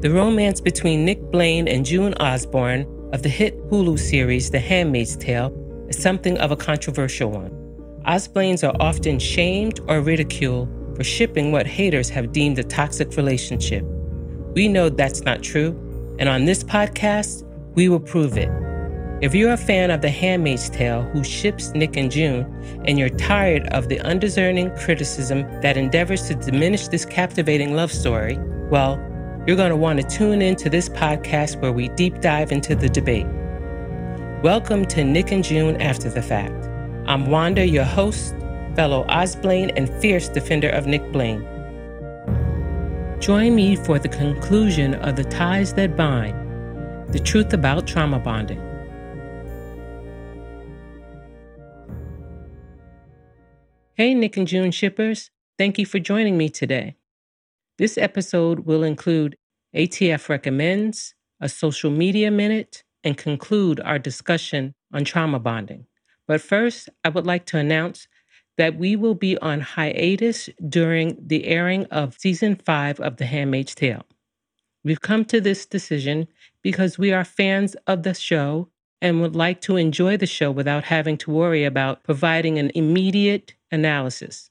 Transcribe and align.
The 0.00 0.12
romance 0.12 0.60
between 0.60 1.04
Nick 1.04 1.20
Blaine 1.32 1.66
and 1.66 1.84
June 1.84 2.14
Osborne 2.20 2.86
of 3.12 3.24
the 3.24 3.28
hit 3.28 3.58
Hulu 3.68 3.98
series 3.98 4.48
The 4.48 4.60
Handmaid's 4.60 5.16
Tale 5.16 5.52
is 5.88 6.00
something 6.00 6.38
of 6.38 6.52
a 6.52 6.56
controversial 6.56 7.32
one. 7.32 7.50
Osbournes 8.06 8.62
are 8.62 8.76
often 8.80 9.18
shamed 9.18 9.80
or 9.88 10.00
ridiculed 10.00 10.68
for 10.94 11.02
shipping 11.02 11.50
what 11.50 11.66
haters 11.66 12.08
have 12.10 12.30
deemed 12.30 12.60
a 12.60 12.62
toxic 12.62 13.16
relationship. 13.16 13.84
We 14.54 14.68
know 14.68 14.88
that's 14.88 15.22
not 15.22 15.42
true, 15.42 15.70
and 16.20 16.28
on 16.28 16.44
this 16.44 16.62
podcast, 16.62 17.42
we 17.74 17.88
will 17.88 17.98
prove 17.98 18.38
it. 18.38 18.50
If 19.20 19.34
you're 19.34 19.52
a 19.52 19.56
fan 19.56 19.90
of 19.90 20.00
The 20.00 20.10
Handmaid's 20.10 20.70
Tale 20.70 21.02
who 21.02 21.24
ships 21.24 21.70
Nick 21.70 21.96
and 21.96 22.08
June, 22.08 22.44
and 22.84 23.00
you're 23.00 23.08
tired 23.08 23.66
of 23.72 23.88
the 23.88 23.98
undiscerning 24.02 24.70
criticism 24.76 25.42
that 25.60 25.76
endeavors 25.76 26.28
to 26.28 26.36
diminish 26.36 26.86
this 26.86 27.04
captivating 27.04 27.74
love 27.74 27.90
story, 27.90 28.38
well, 28.70 28.96
you're 29.48 29.56
going 29.56 29.70
to 29.70 29.76
want 29.76 29.98
to 29.98 30.06
tune 30.06 30.42
in 30.42 30.54
to 30.54 30.68
this 30.68 30.90
podcast 30.90 31.58
where 31.62 31.72
we 31.72 31.88
deep 31.88 32.20
dive 32.20 32.52
into 32.52 32.74
the 32.74 32.86
debate. 32.86 33.26
Welcome 34.42 34.84
to 34.88 35.02
Nick 35.02 35.32
and 35.32 35.42
June 35.42 35.80
After 35.80 36.10
the 36.10 36.20
Fact. 36.20 36.66
I'm 37.06 37.30
Wanda, 37.30 37.66
your 37.66 37.84
host, 37.84 38.34
fellow 38.76 39.06
Osblaine, 39.06 39.72
and 39.74 39.88
fierce 40.02 40.28
defender 40.28 40.68
of 40.68 40.86
Nick 40.86 41.12
Blaine. 41.12 41.40
Join 43.20 43.54
me 43.54 43.74
for 43.74 43.98
the 43.98 44.10
conclusion 44.10 44.96
of 44.96 45.16
The 45.16 45.24
Ties 45.24 45.72
That 45.72 45.96
Bind 45.96 47.10
The 47.14 47.18
Truth 47.18 47.54
About 47.54 47.86
Trauma 47.86 48.18
Bonding. 48.18 48.60
Hey, 53.94 54.12
Nick 54.12 54.36
and 54.36 54.46
June 54.46 54.72
shippers. 54.72 55.30
Thank 55.56 55.78
you 55.78 55.86
for 55.86 55.98
joining 55.98 56.36
me 56.36 56.50
today. 56.50 56.96
This 57.78 57.96
episode 57.96 58.66
will 58.66 58.82
include 58.82 59.36
ATF 59.72 60.28
Recommends, 60.28 61.14
a 61.40 61.48
social 61.48 61.92
media 61.92 62.28
minute, 62.28 62.82
and 63.04 63.16
conclude 63.16 63.78
our 63.80 64.00
discussion 64.00 64.74
on 64.92 65.04
trauma 65.04 65.38
bonding. 65.38 65.86
But 66.26 66.40
first, 66.40 66.88
I 67.04 67.10
would 67.10 67.24
like 67.24 67.46
to 67.46 67.56
announce 67.56 68.08
that 68.56 68.76
we 68.76 68.96
will 68.96 69.14
be 69.14 69.38
on 69.38 69.60
hiatus 69.60 70.50
during 70.68 71.16
the 71.24 71.46
airing 71.46 71.84
of 71.86 72.18
season 72.18 72.56
five 72.56 72.98
of 72.98 73.16
The 73.16 73.26
Handmaid's 73.26 73.76
Tale. 73.76 74.04
We've 74.82 75.00
come 75.00 75.24
to 75.26 75.40
this 75.40 75.64
decision 75.64 76.26
because 76.62 76.98
we 76.98 77.12
are 77.12 77.24
fans 77.24 77.76
of 77.86 78.02
the 78.02 78.14
show 78.14 78.70
and 79.00 79.20
would 79.20 79.36
like 79.36 79.60
to 79.60 79.76
enjoy 79.76 80.16
the 80.16 80.26
show 80.26 80.50
without 80.50 80.82
having 80.82 81.16
to 81.18 81.30
worry 81.30 81.64
about 81.64 82.02
providing 82.02 82.58
an 82.58 82.72
immediate 82.74 83.54
analysis. 83.70 84.50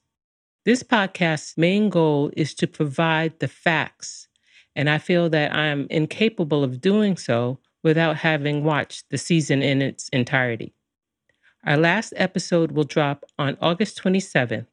This 0.64 0.82
podcast's 0.82 1.56
main 1.56 1.88
goal 1.88 2.30
is 2.36 2.52
to 2.54 2.66
provide 2.66 3.38
the 3.38 3.48
facts, 3.48 4.28
and 4.74 4.90
I 4.90 4.98
feel 4.98 5.30
that 5.30 5.54
I'm 5.54 5.86
incapable 5.88 6.62
of 6.62 6.80
doing 6.80 7.16
so 7.16 7.58
without 7.82 8.16
having 8.18 8.64
watched 8.64 9.08
the 9.10 9.18
season 9.18 9.62
in 9.62 9.80
its 9.80 10.08
entirety. 10.10 10.74
Our 11.64 11.76
last 11.76 12.12
episode 12.16 12.72
will 12.72 12.84
drop 12.84 13.24
on 13.38 13.56
August 13.60 14.02
27th. 14.02 14.66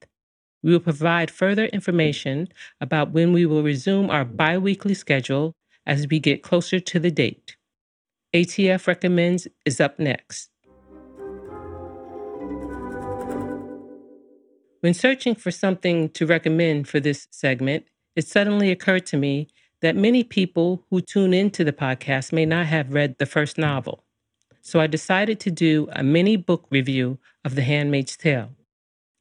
We 0.63 0.71
will 0.71 0.79
provide 0.79 1.29
further 1.29 1.65
information 1.65 2.47
about 2.81 3.11
when 3.11 3.31
we 3.31 3.45
will 3.45 3.63
resume 3.63 4.09
our 4.09 4.25
bi 4.25 4.57
weekly 4.57 4.95
schedule 4.95 5.55
as 5.85 6.07
we 6.09 6.19
get 6.19 6.41
closer 6.43 6.79
to 6.79 6.99
the 6.99 7.11
date. 7.11 7.57
ATF 8.33 8.87
Recommends 8.87 9.47
is 9.65 9.79
up 9.79 9.99
next. 9.99 10.49
When 14.85 14.93
searching 14.93 15.33
for 15.33 15.49
something 15.49 16.09
to 16.09 16.27
recommend 16.27 16.87
for 16.87 16.99
this 16.99 17.27
segment, 17.31 17.87
it 18.15 18.27
suddenly 18.27 18.69
occurred 18.69 19.07
to 19.07 19.17
me 19.17 19.47
that 19.81 19.95
many 19.95 20.23
people 20.23 20.85
who 20.91 21.01
tune 21.01 21.33
into 21.33 21.63
the 21.63 21.73
podcast 21.73 22.31
may 22.31 22.45
not 22.45 22.67
have 22.67 22.93
read 22.93 23.17
the 23.17 23.25
first 23.25 23.57
novel. 23.57 24.03
So 24.61 24.79
I 24.79 24.85
decided 24.85 25.39
to 25.39 25.49
do 25.49 25.87
a 25.91 26.03
mini 26.03 26.37
book 26.37 26.67
review 26.69 27.17
of 27.43 27.55
The 27.55 27.63
Handmaid's 27.63 28.15
Tale. 28.15 28.51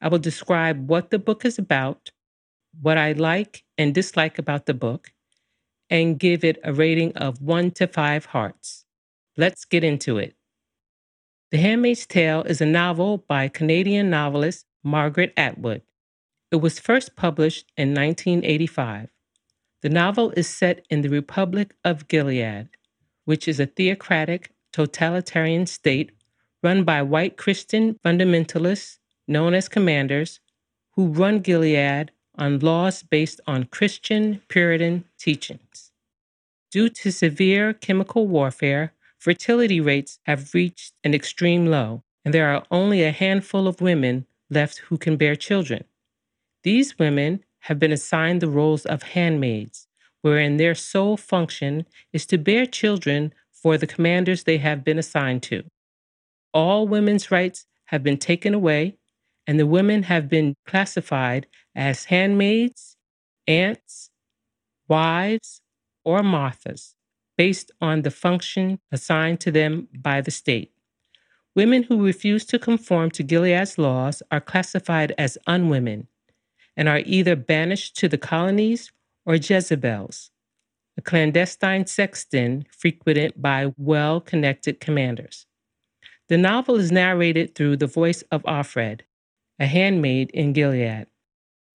I 0.02 0.08
will 0.08 0.18
describe 0.18 0.86
what 0.86 1.08
the 1.08 1.18
book 1.18 1.46
is 1.46 1.58
about, 1.58 2.10
what 2.82 2.98
I 2.98 3.12
like 3.12 3.64
and 3.78 3.94
dislike 3.94 4.38
about 4.38 4.66
the 4.66 4.74
book, 4.74 5.14
and 5.88 6.18
give 6.18 6.44
it 6.44 6.58
a 6.62 6.74
rating 6.74 7.16
of 7.16 7.40
one 7.40 7.70
to 7.70 7.86
five 7.86 8.26
hearts. 8.26 8.84
Let's 9.38 9.64
get 9.64 9.82
into 9.82 10.18
it. 10.18 10.36
The 11.50 11.56
Handmaid's 11.56 12.04
Tale 12.04 12.42
is 12.42 12.60
a 12.60 12.66
novel 12.66 13.24
by 13.26 13.48
Canadian 13.48 14.10
novelist 14.10 14.66
Margaret 14.84 15.32
Atwood. 15.36 15.80
It 16.50 16.56
was 16.56 16.78
first 16.78 17.16
published 17.16 17.72
in 17.76 17.94
1985. 17.94 19.08
The 19.80 19.88
novel 19.88 20.30
is 20.36 20.46
set 20.46 20.84
in 20.90 21.00
the 21.00 21.08
Republic 21.08 21.74
of 21.84 22.06
Gilead, 22.06 22.68
which 23.24 23.48
is 23.48 23.58
a 23.58 23.66
theocratic, 23.66 24.52
totalitarian 24.72 25.66
state 25.66 26.12
run 26.62 26.84
by 26.84 27.00
white 27.02 27.38
Christian 27.38 27.98
fundamentalists 28.04 28.98
known 29.26 29.54
as 29.54 29.68
commanders 29.68 30.40
who 30.92 31.06
run 31.06 31.40
Gilead 31.40 32.10
on 32.36 32.58
laws 32.58 33.02
based 33.02 33.40
on 33.46 33.64
Christian 33.64 34.42
Puritan 34.48 35.04
teachings. 35.18 35.92
Due 36.70 36.90
to 36.90 37.10
severe 37.10 37.72
chemical 37.72 38.26
warfare, 38.26 38.92
fertility 39.18 39.80
rates 39.80 40.18
have 40.26 40.52
reached 40.52 40.92
an 41.02 41.14
extreme 41.14 41.66
low, 41.66 42.02
and 42.24 42.34
there 42.34 42.48
are 42.48 42.64
only 42.70 43.02
a 43.02 43.12
handful 43.12 43.66
of 43.66 43.80
women 43.80 44.26
left 44.54 44.78
who 44.88 44.96
can 44.96 45.16
bear 45.16 45.36
children. 45.36 45.84
These 46.62 46.98
women 46.98 47.44
have 47.60 47.78
been 47.78 47.92
assigned 47.92 48.40
the 48.40 48.48
roles 48.48 48.86
of 48.86 49.02
handmaids, 49.02 49.86
wherein 50.22 50.56
their 50.56 50.74
sole 50.74 51.16
function 51.16 51.86
is 52.12 52.24
to 52.26 52.38
bear 52.38 52.64
children 52.64 53.34
for 53.52 53.76
the 53.76 53.86
commanders 53.86 54.44
they 54.44 54.58
have 54.58 54.84
been 54.84 54.98
assigned 54.98 55.42
to. 55.42 55.64
All 56.52 56.86
women's 56.86 57.30
rights 57.30 57.66
have 57.86 58.02
been 58.02 58.18
taken 58.18 58.54
away, 58.54 58.96
and 59.46 59.58
the 59.58 59.66
women 59.66 60.04
have 60.04 60.28
been 60.28 60.54
classified 60.66 61.46
as 61.74 62.06
handmaids, 62.06 62.96
aunts, 63.46 64.10
wives, 64.88 65.60
or 66.04 66.20
Marthas 66.20 66.94
based 67.36 67.70
on 67.80 68.02
the 68.02 68.10
function 68.10 68.78
assigned 68.92 69.40
to 69.40 69.50
them 69.50 69.88
by 69.92 70.20
the 70.20 70.30
state. 70.30 70.73
Women 71.56 71.84
who 71.84 72.04
refuse 72.04 72.44
to 72.46 72.58
conform 72.58 73.10
to 73.12 73.22
Gilead's 73.22 73.78
laws 73.78 74.22
are 74.32 74.40
classified 74.40 75.14
as 75.16 75.38
unwomen 75.46 76.08
and 76.76 76.88
are 76.88 77.02
either 77.06 77.36
banished 77.36 77.96
to 77.98 78.08
the 78.08 78.18
colonies 78.18 78.90
or 79.24 79.36
Jezebels, 79.36 80.30
a 80.98 81.02
clandestine 81.02 81.86
sexton 81.86 82.66
frequented 82.76 83.34
by 83.36 83.72
well 83.76 84.20
connected 84.20 84.80
commanders. 84.80 85.46
The 86.28 86.38
novel 86.38 86.76
is 86.76 86.90
narrated 86.90 87.54
through 87.54 87.76
the 87.76 87.86
voice 87.86 88.22
of 88.32 88.42
Offred, 88.42 89.02
a 89.60 89.66
handmaid 89.66 90.30
in 90.30 90.52
Gilead. 90.52 91.06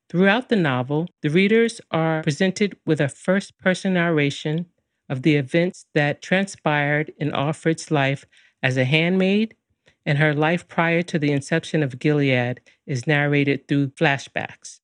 Throughout 0.09 0.49
the 0.49 0.55
novel, 0.57 1.07
the 1.21 1.29
readers 1.29 1.79
are 1.91 2.23
presented 2.23 2.75
with 2.85 2.99
a 2.99 3.07
first 3.07 3.57
person 3.59 3.93
narration 3.93 4.65
of 5.07 5.21
the 5.21 5.35
events 5.35 5.85
that 5.93 6.21
transpired 6.21 7.13
in 7.17 7.31
Offred's 7.31 7.91
life 7.91 8.25
as 8.61 8.75
a 8.75 8.85
handmaid 8.85 9.55
and 10.05 10.17
her 10.17 10.33
life 10.33 10.67
prior 10.67 11.01
to 11.03 11.19
the 11.19 11.31
inception 11.31 11.83
of 11.83 11.99
Gilead 11.99 12.61
is 12.85 13.07
narrated 13.07 13.67
through 13.67 13.89
flashbacks. 13.89 14.79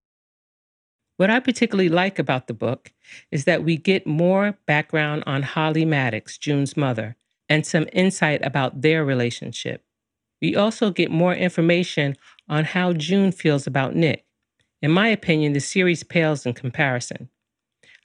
What 1.17 1.29
I 1.29 1.39
particularly 1.39 1.89
like 1.89 2.19
about 2.19 2.47
the 2.47 2.53
book 2.53 2.91
is 3.31 3.45
that 3.45 3.63
we 3.63 3.77
get 3.77 4.05
more 4.05 4.57
background 4.65 5.23
on 5.25 5.43
Holly 5.43 5.85
Maddox, 5.85 6.37
June's 6.37 6.75
mother, 6.75 7.15
and 7.47 7.65
some 7.65 7.87
insight 7.93 8.45
about 8.45 8.81
their 8.81 9.05
relationship. 9.05 9.83
We 10.41 10.55
also 10.55 10.91
get 10.91 11.11
more 11.11 11.33
information 11.33 12.17
on 12.49 12.65
how 12.65 12.93
June 12.93 13.31
feels 13.31 13.65
about 13.65 13.95
Nick. 13.95 14.25
In 14.81 14.91
my 14.91 15.07
opinion, 15.07 15.53
the 15.53 15.61
series 15.61 16.03
pales 16.03 16.45
in 16.45 16.53
comparison. 16.53 17.29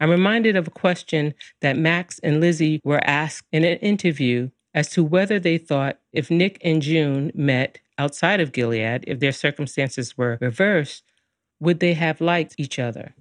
I'm 0.01 0.11
reminded 0.11 0.57
of 0.57 0.69
a 0.69 0.71
question 0.71 1.35
that 1.61 1.77
Max 1.77 2.19
and 2.21 2.41
Lizzie 2.41 2.81
were 2.85 3.05
asked 3.05 3.47
in 3.53 3.65
an 3.65 3.77
interview 3.79 4.51
as 4.75 4.89
to 4.91 5.03
whether 5.05 5.39
they 5.39 5.59
thought 5.59 5.99
if 6.13 6.31
Nick 6.31 6.59
and 6.63 6.81
June 6.83 7.33
met 7.35 7.79
outside 7.99 8.41
of 8.41 8.53
Gilead, 8.53 9.05
if 9.07 9.21
their 9.21 9.33
circumstances 9.33 10.17
were 10.17 10.39
reversed, 10.41 11.03
would 11.59 11.81
they 11.81 11.95
have 11.95 12.21
liked 12.21 12.55
each 12.59 12.79
other? 12.79 13.15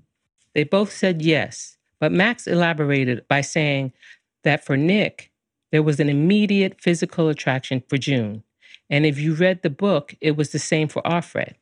They 0.53 0.63
both 0.63 0.91
said 0.91 1.21
yes, 1.21 1.77
but 1.99 2.11
Max 2.11 2.47
elaborated 2.47 3.27
by 3.27 3.41
saying 3.41 3.93
that 4.43 4.65
for 4.65 4.77
Nick, 4.77 5.31
there 5.71 5.83
was 5.83 5.99
an 5.99 6.09
immediate 6.09 6.81
physical 6.81 7.29
attraction 7.29 7.83
for 7.87 7.97
June. 7.97 8.43
And 8.89 9.05
if 9.05 9.19
you 9.19 9.33
read 9.33 9.61
the 9.61 9.69
book, 9.69 10.15
it 10.21 10.35
was 10.35 10.51
the 10.51 10.59
same 10.59 10.87
for 10.87 11.01
Offred. 11.03 11.55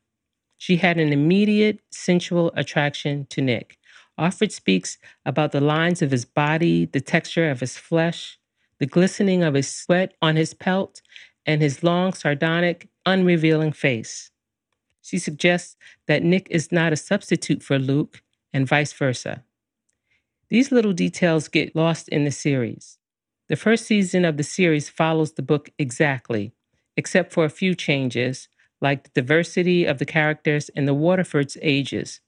She 0.58 0.78
had 0.78 0.98
an 0.98 1.12
immediate 1.12 1.80
sensual 1.92 2.52
attraction 2.56 3.28
to 3.32 3.42
Nick. 3.42 3.78
Offred 4.20 4.52
speaks 4.52 4.98
about 5.26 5.52
the 5.52 5.62
lines 5.62 6.02
of 6.02 6.12
his 6.12 6.26
body, 6.26 6.86
the 6.86 7.02
texture 7.02 7.50
of 7.50 7.60
his 7.60 7.78
flesh, 7.78 8.40
the 8.80 8.86
glistening 8.86 9.44
of 9.44 9.54
his 9.54 9.74
sweat 9.74 10.14
on 10.22 10.36
his 10.36 10.54
pelt, 10.54 11.02
and 11.46 11.62
his 11.62 11.84
long, 11.84 12.14
sardonic, 12.14 12.90
unrevealing 13.06 13.72
face. 13.72 14.32
She 15.02 15.18
suggests 15.18 15.78
that 16.08 16.24
Nick 16.24 16.48
is 16.50 16.72
not 16.72 16.92
a 16.92 16.98
substitute 16.98 17.64
for 17.64 17.80
Luke 17.80 18.22
and 18.52 18.68
vice 18.68 18.92
versa. 18.92 19.44
These 20.50 20.72
little 20.72 20.94
details 20.94 21.48
get 21.48 21.76
lost 21.76 22.10
in 22.10 22.26
the 22.26 22.32
series. 22.32 22.98
The 23.48 23.56
first 23.56 23.86
season 23.86 24.26
of 24.26 24.36
the 24.36 24.44
series 24.44 24.90
follows 24.90 25.34
the 25.34 25.42
book 25.42 25.70
exactly, 25.80 26.52
except 26.98 27.32
for 27.32 27.46
a 27.46 27.50
few 27.50 27.76
changes, 27.76 28.50
like 28.82 29.04
the 29.04 29.22
diversity 29.22 29.86
of 29.86 29.98
the 29.98 30.06
characters 30.06 30.70
and 30.76 30.88
the 30.88 30.96
Waterfords' 30.96 31.58
ages. 31.62 32.20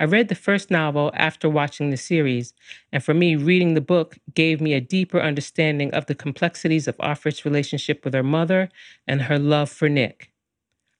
I 0.00 0.04
read 0.04 0.28
the 0.28 0.34
first 0.34 0.70
novel 0.70 1.10
after 1.12 1.46
watching 1.46 1.90
the 1.90 1.98
series, 1.98 2.54
and 2.90 3.04
for 3.04 3.12
me, 3.12 3.36
reading 3.36 3.74
the 3.74 3.82
book 3.82 4.16
gave 4.32 4.58
me 4.58 4.72
a 4.72 4.80
deeper 4.80 5.20
understanding 5.20 5.92
of 5.92 6.06
the 6.06 6.14
complexities 6.14 6.88
of 6.88 6.96
Offred's 6.96 7.44
relationship 7.44 8.02
with 8.02 8.14
her 8.14 8.22
mother 8.22 8.70
and 9.06 9.20
her 9.20 9.38
love 9.38 9.68
for 9.68 9.90
Nick. 9.90 10.32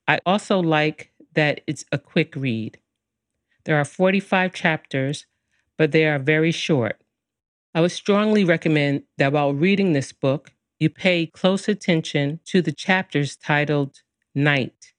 I 0.07 0.19
also 0.23 0.59
like 0.59 1.11
that 1.33 1.61
it's 1.65 1.83
a 1.91 1.97
quick 1.97 2.35
read. 2.35 2.77
There 3.65 3.75
are 3.75 3.85
45 3.85 4.53
chapters, 4.53 5.25
but 5.79 5.91
they 5.91 6.05
are 6.05 6.19
very 6.19 6.51
short. 6.51 7.01
I 7.73 7.81
would 7.81 7.91
strongly 7.91 8.43
recommend 8.43 9.03
that 9.17 9.33
while 9.33 9.51
reading 9.51 9.93
this 9.93 10.11
book, 10.11 10.53
you 10.79 10.91
pay 10.91 11.25
close 11.25 11.67
attention 11.67 12.39
to 12.45 12.61
the 12.61 12.71
chapters 12.71 13.35
titled 13.35 14.01
Night. 14.35 14.93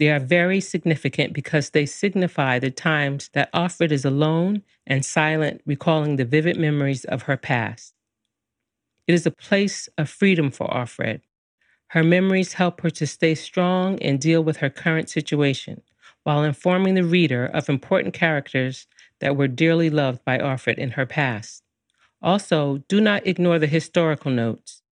They 0.00 0.10
are 0.10 0.18
very 0.18 0.62
significant 0.62 1.34
because 1.34 1.70
they 1.70 1.84
signify 1.84 2.58
the 2.58 2.70
times 2.70 3.28
that 3.34 3.52
Offred 3.52 3.92
is 3.92 4.06
alone 4.06 4.62
and 4.86 5.04
silent, 5.04 5.60
recalling 5.66 6.16
the 6.16 6.24
vivid 6.24 6.56
memories 6.56 7.04
of 7.04 7.24
her 7.24 7.36
past. 7.36 7.92
It 9.06 9.12
is 9.12 9.26
a 9.26 9.30
place 9.30 9.90
of 9.98 10.08
freedom 10.08 10.50
for 10.50 10.66
Offred. 10.68 11.20
Her 11.88 12.02
memories 12.02 12.54
help 12.54 12.80
her 12.80 12.88
to 12.90 13.06
stay 13.06 13.34
strong 13.34 13.98
and 14.00 14.18
deal 14.18 14.42
with 14.42 14.58
her 14.58 14.70
current 14.70 15.10
situation, 15.10 15.82
while 16.22 16.44
informing 16.44 16.94
the 16.94 17.04
reader 17.04 17.44
of 17.44 17.68
important 17.68 18.14
characters 18.14 18.86
that 19.20 19.36
were 19.36 19.48
dearly 19.48 19.90
loved 19.90 20.24
by 20.24 20.38
Offred 20.38 20.78
in 20.78 20.92
her 20.92 21.04
past. 21.04 21.62
Also, 22.22 22.78
do 22.88 23.02
not 23.02 23.26
ignore 23.26 23.58
the 23.58 23.66
historical 23.66 24.30
notes. 24.30 24.82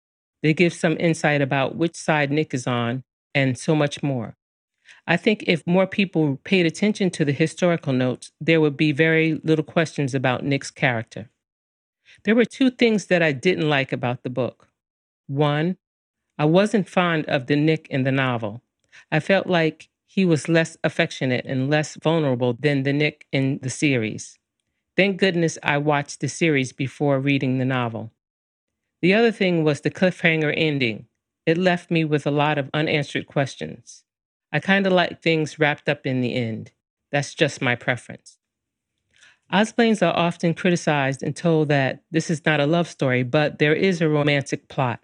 They 0.43 0.53
give 0.53 0.73
some 0.73 0.97
insight 0.99 1.41
about 1.41 1.75
which 1.75 1.95
side 1.95 2.29
Nick 2.29 2.53
is 2.53 2.67
on 2.67 3.03
and 3.33 3.57
so 3.57 3.75
much 3.75 4.03
more. 4.03 4.35
I 5.09 5.17
think 5.17 5.43
if 5.47 5.65
more 5.65 5.87
people 5.87 6.39
paid 6.43 6.67
attention 6.67 7.09
to 7.11 7.25
the 7.25 7.31
historical 7.31 7.93
notes, 7.93 8.31
there 8.39 8.61
would 8.61 8.77
be 8.77 8.91
very 8.91 9.41
little 9.43 9.65
questions 9.65 10.13
about 10.13 10.45
Nick's 10.45 10.69
character. 10.69 11.31
There 12.23 12.35
were 12.35 12.45
two 12.45 12.69
things 12.69 13.07
that 13.07 13.23
I 13.23 13.31
didn't 13.31 13.67
like 13.67 13.91
about 13.91 14.21
the 14.21 14.29
book. 14.29 14.67
One, 15.25 15.77
I 16.37 16.45
wasn't 16.45 16.87
fond 16.87 17.25
of 17.25 17.47
the 17.47 17.55
Nick 17.55 17.87
in 17.89 18.03
the 18.03 18.11
novel. 18.11 18.61
I 19.11 19.19
felt 19.19 19.47
like 19.47 19.89
he 20.05 20.25
was 20.25 20.47
less 20.47 20.77
affectionate 20.83 21.45
and 21.47 21.71
less 21.71 21.97
vulnerable 22.03 22.53
than 22.53 22.83
the 22.83 22.93
Nick 22.93 23.25
in 23.31 23.59
the 23.63 23.71
series. 23.71 24.37
Thank 24.95 25.17
goodness 25.17 25.57
I 25.63 25.79
watched 25.79 26.19
the 26.19 26.27
series 26.29 26.71
before 26.71 27.19
reading 27.19 27.57
the 27.57 27.65
novel. 27.65 28.11
The 29.01 29.15
other 29.15 29.31
thing 29.31 29.63
was 29.63 29.81
the 29.81 29.89
cliffhanger 29.89 30.53
ending. 30.55 31.07
It 31.47 31.57
left 31.57 31.89
me 31.89 32.05
with 32.05 32.27
a 32.27 32.31
lot 32.31 32.59
of 32.59 32.69
unanswered 32.75 33.25
questions. 33.25 34.03
I 34.51 34.59
kind 34.59 34.87
of 34.87 34.93
like 34.93 35.21
things 35.21 35.59
wrapped 35.59 35.87
up 35.89 36.05
in 36.05 36.21
the 36.21 36.35
end. 36.35 36.71
That's 37.11 37.33
just 37.33 37.61
my 37.61 37.75
preference. 37.75 38.37
Osblaines 39.51 40.05
are 40.05 40.15
often 40.15 40.53
criticized 40.53 41.23
and 41.23 41.35
told 41.35 41.69
that 41.69 42.03
this 42.11 42.29
is 42.29 42.45
not 42.45 42.59
a 42.59 42.67
love 42.67 42.87
story, 42.87 43.23
but 43.23 43.59
there 43.59 43.73
is 43.73 43.99
a 43.99 44.09
romantic 44.09 44.67
plot. 44.67 44.99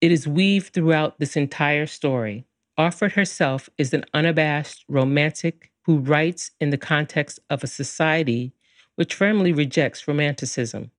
It 0.00 0.10
is 0.10 0.26
weaved 0.26 0.72
throughout 0.72 1.20
this 1.20 1.36
entire 1.36 1.86
story. 1.86 2.44
Offred 2.78 3.12
herself 3.12 3.68
is 3.78 3.94
an 3.94 4.04
unabashed 4.14 4.84
romantic 4.88 5.70
who 5.82 5.98
writes 5.98 6.50
in 6.60 6.70
the 6.70 6.78
context 6.78 7.38
of 7.50 7.62
a 7.62 7.68
society 7.68 8.52
which 8.96 9.14
firmly 9.14 9.52
rejects 9.52 10.08
romanticism. 10.08 10.90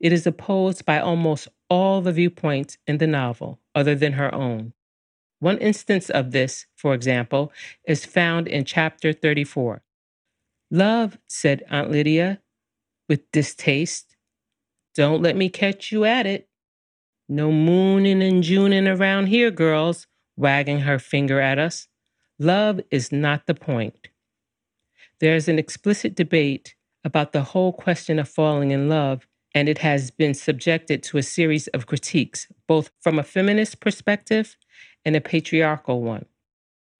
It 0.00 0.12
is 0.12 0.26
opposed 0.26 0.84
by 0.84 0.98
almost 0.98 1.48
all 1.70 2.02
the 2.02 2.12
viewpoints 2.12 2.76
in 2.86 2.98
the 2.98 3.06
novel, 3.06 3.60
other 3.74 3.94
than 3.94 4.12
her 4.12 4.34
own. 4.34 4.73
One 5.44 5.58
instance 5.58 6.08
of 6.08 6.30
this, 6.30 6.64
for 6.74 6.94
example, 6.94 7.52
is 7.86 8.06
found 8.06 8.48
in 8.48 8.64
chapter 8.64 9.12
34. 9.12 9.82
Love, 10.70 11.18
said 11.28 11.62
Aunt 11.68 11.90
Lydia 11.90 12.40
with 13.10 13.30
distaste, 13.30 14.16
don't 14.94 15.20
let 15.20 15.36
me 15.36 15.50
catch 15.50 15.92
you 15.92 16.06
at 16.06 16.24
it. 16.24 16.48
No 17.28 17.52
mooning 17.52 18.22
and 18.22 18.42
juning 18.42 18.88
around 18.88 19.26
here, 19.26 19.50
girls, 19.50 20.06
wagging 20.34 20.80
her 20.80 20.98
finger 20.98 21.42
at 21.42 21.58
us. 21.58 21.88
Love 22.38 22.80
is 22.90 23.12
not 23.12 23.46
the 23.46 23.54
point. 23.54 24.08
There 25.20 25.36
is 25.36 25.46
an 25.46 25.58
explicit 25.58 26.14
debate 26.14 26.74
about 27.04 27.32
the 27.32 27.42
whole 27.42 27.74
question 27.74 28.18
of 28.18 28.30
falling 28.30 28.70
in 28.70 28.88
love, 28.88 29.28
and 29.54 29.68
it 29.68 29.78
has 29.78 30.10
been 30.10 30.32
subjected 30.32 31.02
to 31.02 31.18
a 31.18 31.22
series 31.22 31.66
of 31.68 31.84
critiques, 31.86 32.50
both 32.66 32.90
from 32.98 33.18
a 33.18 33.22
feminist 33.22 33.78
perspective 33.78 34.56
and 35.04 35.16
a 35.16 35.20
patriarchal 35.20 36.02
one. 36.02 36.26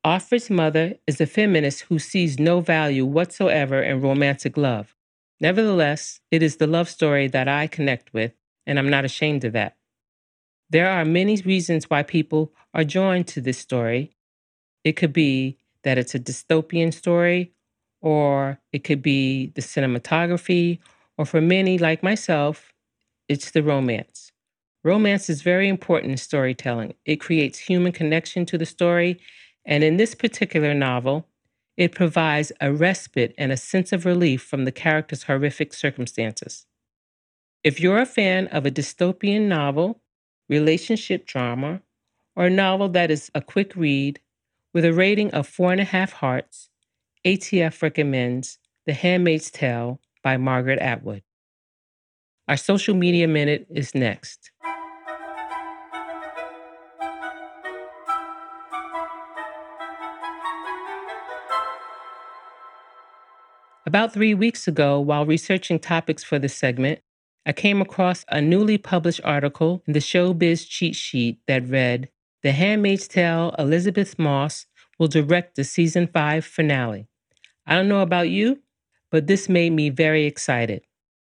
Offred's 0.05 0.51
mother 0.51 0.95
is 1.07 1.21
a 1.21 1.27
feminist 1.27 1.83
who 1.83 1.99
sees 1.99 2.39
no 2.39 2.61
value 2.61 3.07
whatsoever 3.07 3.83
in 3.83 4.01
romantic 4.03 4.57
love. 4.57 4.95
Nevertheless, 5.41 6.21
it 6.31 6.43
is 6.43 6.57
the 6.57 6.67
love 6.67 6.89
story 6.89 7.27
that 7.29 7.49
I 7.49 7.67
connect 7.67 8.13
with, 8.13 8.33
and 8.67 8.79
I'm 8.79 8.91
not 8.91 9.05
ashamed 9.05 9.45
of 9.45 9.53
that. 9.55 9.77
There 10.71 10.91
are 10.91 11.05
many 11.05 11.41
reasons 11.43 11.89
why 11.89 12.03
people 12.03 12.53
are 12.75 12.85
drawn 12.85 13.25
to 13.25 13.41
this 13.41 13.59
story. 13.59 14.17
It 14.83 14.93
could 14.93 15.13
be 15.13 15.59
that 15.83 15.99
it's 15.99 16.15
a 16.15 16.21
dystopian 16.21 16.93
story 16.93 17.55
or 18.05 18.61
it 18.71 18.85
could 18.85 19.01
be 19.01 19.47
the 19.55 19.63
cinematography, 19.63 20.79
or 21.17 21.25
for 21.25 21.41
many 21.41 21.79
like 21.79 22.03
myself, 22.03 22.75
it's 23.31 23.51
the 23.51 23.63
romance. 23.63 24.31
Romance 24.85 25.31
is 25.31 25.41
very 25.41 25.69
important 25.69 26.13
in 26.13 26.19
storytelling. 26.19 26.93
It 27.07 27.17
creates 27.17 27.59
human 27.59 27.91
connection 27.91 28.45
to 28.47 28.59
the 28.59 28.67
story, 28.67 29.19
and 29.65 29.83
in 29.83 29.97
this 29.97 30.15
particular 30.15 30.75
novel, 30.75 31.27
it 31.79 31.93
provides 31.93 32.53
a 32.61 32.71
respite 32.71 33.35
and 33.39 33.51
a 33.51 33.57
sense 33.57 33.93
of 33.93 34.05
relief 34.05 34.43
from 34.43 34.67
the 34.67 34.73
character's 34.73 35.23
horrific 35.23 35.73
circumstances. 35.73 36.67
If 37.65 37.81
you're 37.81 37.99
a 37.99 38.07
fan 38.07 38.47
of 38.49 38.67
a 38.67 38.71
dystopian 38.71 39.49
novel, 39.49 40.03
relationship 40.51 41.27
drama, 41.27 41.81
or 42.37 42.47
a 42.47 42.51
novel 42.51 42.91
that 42.91 43.11
is 43.11 43.31
a 43.35 43.41
quick 43.41 43.75
read 43.75 44.21
with 44.75 44.85
a 44.85 44.93
rating 44.93 45.31
of 45.31 45.49
four 45.49 45.73
and 45.73 45.81
a 45.81 45.85
half 45.85 46.13
hearts, 46.13 46.69
ATF 47.25 47.81
recommends 47.81 48.59
The 48.85 48.93
Handmaid's 48.93 49.51
Tale 49.51 49.99
by 50.23 50.37
Margaret 50.37 50.79
Atwood. 50.79 51.23
Our 52.49 52.59
social 52.59 52.95
media 52.95 53.27
minute 53.27 53.67
is 53.71 53.95
next. 53.95 54.51
About 63.95 64.13
three 64.13 64.35
weeks 64.35 64.67
ago, 64.67 64.99
while 64.99 65.25
researching 65.25 65.79
topics 65.79 66.25
for 66.25 66.37
this 66.41 66.57
segment, 66.57 66.99
I 67.47 67.53
came 67.53 67.81
across 67.81 68.25
a 68.29 68.41
newly 68.41 68.77
published 68.77 69.21
article 69.23 69.85
in 69.87 69.93
the 69.93 70.01
Showbiz 70.01 70.69
cheat 70.69 70.97
sheet 70.97 71.39
that 71.47 71.69
read 71.69 72.09
The 72.43 72.51
Handmaid's 72.51 73.07
Tale 73.07 73.55
Elisabeth 73.57 74.19
Moss 74.19 74.67
will 74.99 75.07
direct 75.07 75.55
the 75.55 75.63
season 75.63 76.09
5 76.09 76.45
finale. 76.45 77.07
I 77.69 77.77
don't 77.77 77.87
know 77.87 78.01
about 78.01 78.31
you, 78.31 78.63
but 79.13 79.29
this 79.29 79.49
made 79.49 79.71
me 79.71 79.91
very 79.91 80.25
excited. 80.25 80.83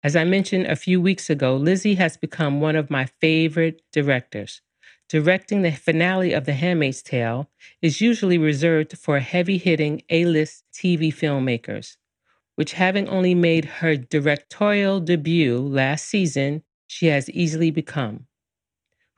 As 0.03 0.17
I 0.17 0.25
mentioned 0.25 0.65
a 0.65 0.75
few 0.75 0.99
weeks 0.99 1.29
ago, 1.29 1.55
Lizzie 1.55 1.95
has 1.95 2.17
become 2.17 2.59
one 2.59 2.75
of 2.75 2.89
my 2.89 3.05
favorite 3.21 3.83
directors. 3.93 4.59
Directing 5.07 5.61
the 5.61 5.71
finale 5.71 6.33
of 6.33 6.43
The 6.43 6.55
Handmaid's 6.55 7.01
Tale 7.03 7.49
is 7.81 8.01
usually 8.01 8.37
reserved 8.37 8.97
for 8.97 9.19
heavy 9.19 9.57
hitting 9.57 10.01
A 10.09 10.25
list 10.25 10.65
TV 10.73 11.07
filmmakers, 11.07 11.95
which, 12.59 12.73
having 12.73 13.07
only 13.07 13.33
made 13.33 13.63
her 13.63 13.95
directorial 13.95 14.99
debut 14.99 15.57
last 15.57 16.03
season, 16.03 16.61
she 16.87 17.05
has 17.05 17.29
easily 17.29 17.71
become. 17.71 18.25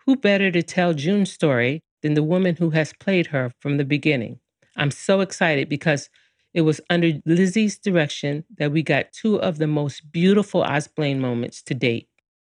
Who 0.06 0.16
better 0.16 0.52
to 0.52 0.62
tell 0.62 0.94
June's 0.94 1.32
story 1.32 1.82
than 2.04 2.14
the 2.14 2.22
woman 2.22 2.58
who 2.58 2.70
has 2.70 2.94
played 2.94 3.26
her 3.26 3.52
from 3.60 3.78
the 3.78 3.84
beginning? 3.84 4.40
I'm 4.78 4.92
so 4.92 5.22
excited 5.22 5.70
because 5.70 6.08
it 6.54 6.62
was 6.62 6.82
under 6.92 7.14
Lizzie's 7.26 7.80
direction 7.80 8.44
that 8.60 8.72
we 8.72 8.84
got 8.84 9.12
two 9.12 9.42
of 9.42 9.58
the 9.58 9.66
most 9.66 10.12
beautiful 10.12 10.62
Osblaine 10.62 11.18
moments 11.18 11.64
to 11.64 11.74
date. 11.74 12.10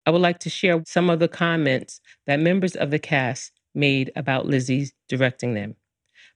I 0.06 0.12
would 0.12 0.22
like 0.22 0.39
to 0.39 0.50
share 0.50 0.82
some 0.88 1.10
of 1.10 1.20
the 1.20 1.27
comments 1.27 2.00
that 2.27 2.39
members 2.39 2.77
of 2.77 2.91
the 2.91 3.00
cast 3.00 3.51
made 3.75 4.10
about 4.15 4.46
Lizzie's 4.46 4.94
directing 5.10 5.53
them. 5.53 5.75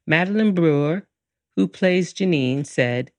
Madeline 0.05 0.53
Brewer, 0.53 1.08
who 1.55 1.70
plays 1.70 2.13
Janine, 2.13 2.65
said, 2.65 3.12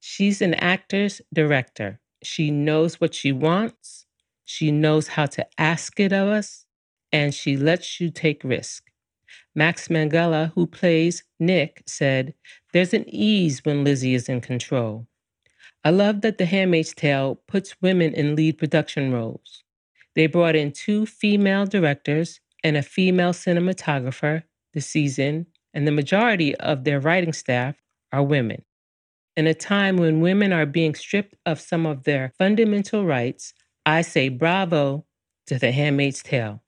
She's 0.00 0.40
an 0.42 0.54
actor's 0.54 1.20
director. 1.32 2.00
She 2.22 2.50
knows 2.50 3.00
what 3.00 3.14
she 3.14 3.32
wants, 3.32 4.06
she 4.44 4.70
knows 4.70 5.08
how 5.08 5.26
to 5.26 5.46
ask 5.58 5.98
it 5.98 6.12
of 6.12 6.28
us, 6.28 6.66
and 7.12 7.34
she 7.34 7.56
lets 7.56 8.00
you 8.00 8.10
take 8.10 8.44
risk. 8.44 8.84
Max 9.54 9.88
Minghella, 9.88 10.52
who 10.54 10.66
plays 10.66 11.24
Nick, 11.40 11.82
said, 11.86 12.34
There's 12.72 12.92
an 12.92 13.04
ease 13.08 13.64
when 13.64 13.84
Lizzie 13.84 14.14
is 14.14 14.28
in 14.28 14.40
control. 14.40 15.06
I 15.82 15.90
love 15.90 16.20
that 16.20 16.36
The 16.36 16.46
Handmaid's 16.46 16.94
Tale 16.94 17.40
puts 17.48 17.80
women 17.80 18.12
in 18.12 18.36
lead 18.36 18.58
production 18.58 19.12
roles. 19.12 19.64
They 20.14 20.26
brought 20.26 20.56
in 20.56 20.72
two 20.72 21.06
female 21.06 21.64
directors 21.64 22.40
and 22.62 22.76
a 22.76 22.82
female 22.82 23.32
cinematographer 23.32 24.42
this 24.74 24.86
season, 24.86 25.46
and 25.72 25.86
the 25.86 25.92
majority 25.92 26.54
of 26.56 26.84
their 26.84 27.00
writing 27.00 27.32
staff 27.32 27.76
are 28.12 28.22
women. 28.22 28.65
In 29.36 29.46
a 29.46 29.52
time 29.52 29.98
when 29.98 30.22
women 30.22 30.50
are 30.50 30.64
being 30.64 30.94
stripped 30.94 31.34
of 31.44 31.60
some 31.60 31.84
of 31.84 32.04
their 32.04 32.32
fundamental 32.38 33.04
rights, 33.04 33.52
I 33.84 34.00
say 34.00 34.30
bravo 34.30 35.04
to 35.48 35.58
The 35.58 35.72
Handmaid's 35.72 36.22
Tale. 36.22 36.62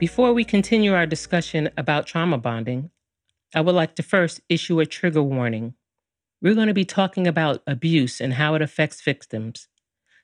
Before 0.00 0.32
we 0.32 0.42
continue 0.42 0.92
our 0.92 1.06
discussion 1.06 1.70
about 1.76 2.08
trauma 2.08 2.36
bonding, 2.36 2.90
I 3.54 3.60
would 3.60 3.76
like 3.76 3.94
to 3.94 4.02
first 4.02 4.40
issue 4.48 4.80
a 4.80 4.86
trigger 4.86 5.22
warning. 5.22 5.74
We're 6.42 6.56
going 6.56 6.66
to 6.66 6.74
be 6.74 6.84
talking 6.84 7.28
about 7.28 7.62
abuse 7.64 8.20
and 8.20 8.34
how 8.34 8.56
it 8.56 8.62
affects 8.62 9.00
victims. 9.00 9.68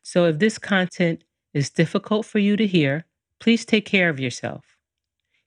So 0.04 0.26
if 0.26 0.38
this 0.38 0.58
content 0.58 1.24
is 1.54 1.70
difficult 1.70 2.26
for 2.26 2.38
you 2.38 2.56
to 2.58 2.66
hear, 2.66 3.06
please 3.40 3.64
take 3.64 3.86
care 3.86 4.10
of 4.10 4.20
yourself. 4.20 4.76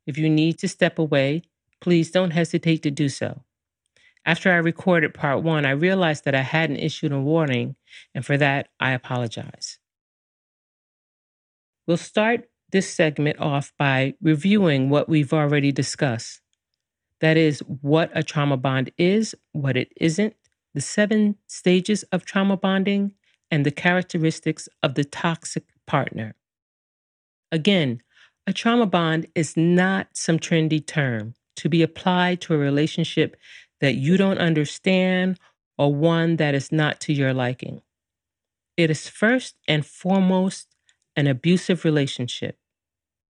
If 0.08 0.18
you 0.18 0.30
need 0.30 0.58
to 0.60 0.68
step 0.68 0.98
away, 0.98 1.44
please 1.80 2.10
don't 2.10 2.32
hesitate 2.32 2.82
to 2.84 2.92
do 2.92 3.08
so. 3.08 3.44
After 4.26 4.52
I 4.52 4.56
recorded 4.56 5.14
part 5.14 5.44
one, 5.44 5.66
I 5.66 5.72
realized 5.72 6.26
that 6.26 6.36
I 6.36 6.42
hadn't 6.42 6.78
issued 6.78 7.12
a 7.12 7.20
warning, 7.20 7.76
and 8.16 8.26
for 8.26 8.36
that, 8.38 8.70
I 8.80 8.92
apologize. 8.92 9.78
We'll 11.86 11.98
start 11.98 12.50
this 12.72 12.94
segment 12.94 13.40
off 13.40 13.72
by 13.78 14.16
reviewing 14.22 14.90
what 14.90 15.08
we've 15.08 15.32
already 15.32 15.72
discussed. 15.72 16.42
That 17.22 17.38
is, 17.38 17.60
what 17.60 18.10
a 18.14 18.24
trauma 18.24 18.58
bond 18.58 18.92
is, 18.98 19.36
what 19.52 19.78
it 19.78 19.94
isn't, 19.98 20.36
the 20.74 20.82
seven 20.82 21.36
stages 21.48 22.04
of 22.12 22.26
trauma 22.26 22.58
bonding, 22.58 23.12
and 23.50 23.66
the 23.66 23.72
characteristics 23.72 24.68
of 24.84 24.96
the 24.96 25.04
toxic 25.04 25.64
partner. 25.86 26.36
Again, 27.52 28.02
a 28.46 28.54
trauma 28.54 28.86
bond 28.86 29.28
is 29.36 29.58
not 29.58 30.08
some 30.14 30.40
trendy 30.40 30.86
term 30.86 31.34
to 31.58 31.70
be 31.70 31.82
applied 31.82 32.42
to 32.42 32.54
a 32.54 32.58
relationship 32.58 33.36
that 33.82 33.96
you 33.96 34.18
don't 34.18 34.38
understand 34.38 35.40
or 35.78 35.94
one 35.94 36.38
that 36.38 36.56
is 36.56 36.72
not 36.72 37.00
to 37.02 37.14
your 37.14 37.34
liking. 37.34 37.82
It 38.76 38.90
is 38.90 39.10
first 39.10 39.56
and 39.68 39.86
foremost 39.86 40.68
an 41.16 41.28
abusive 41.28 41.84
relationship. 41.84 42.58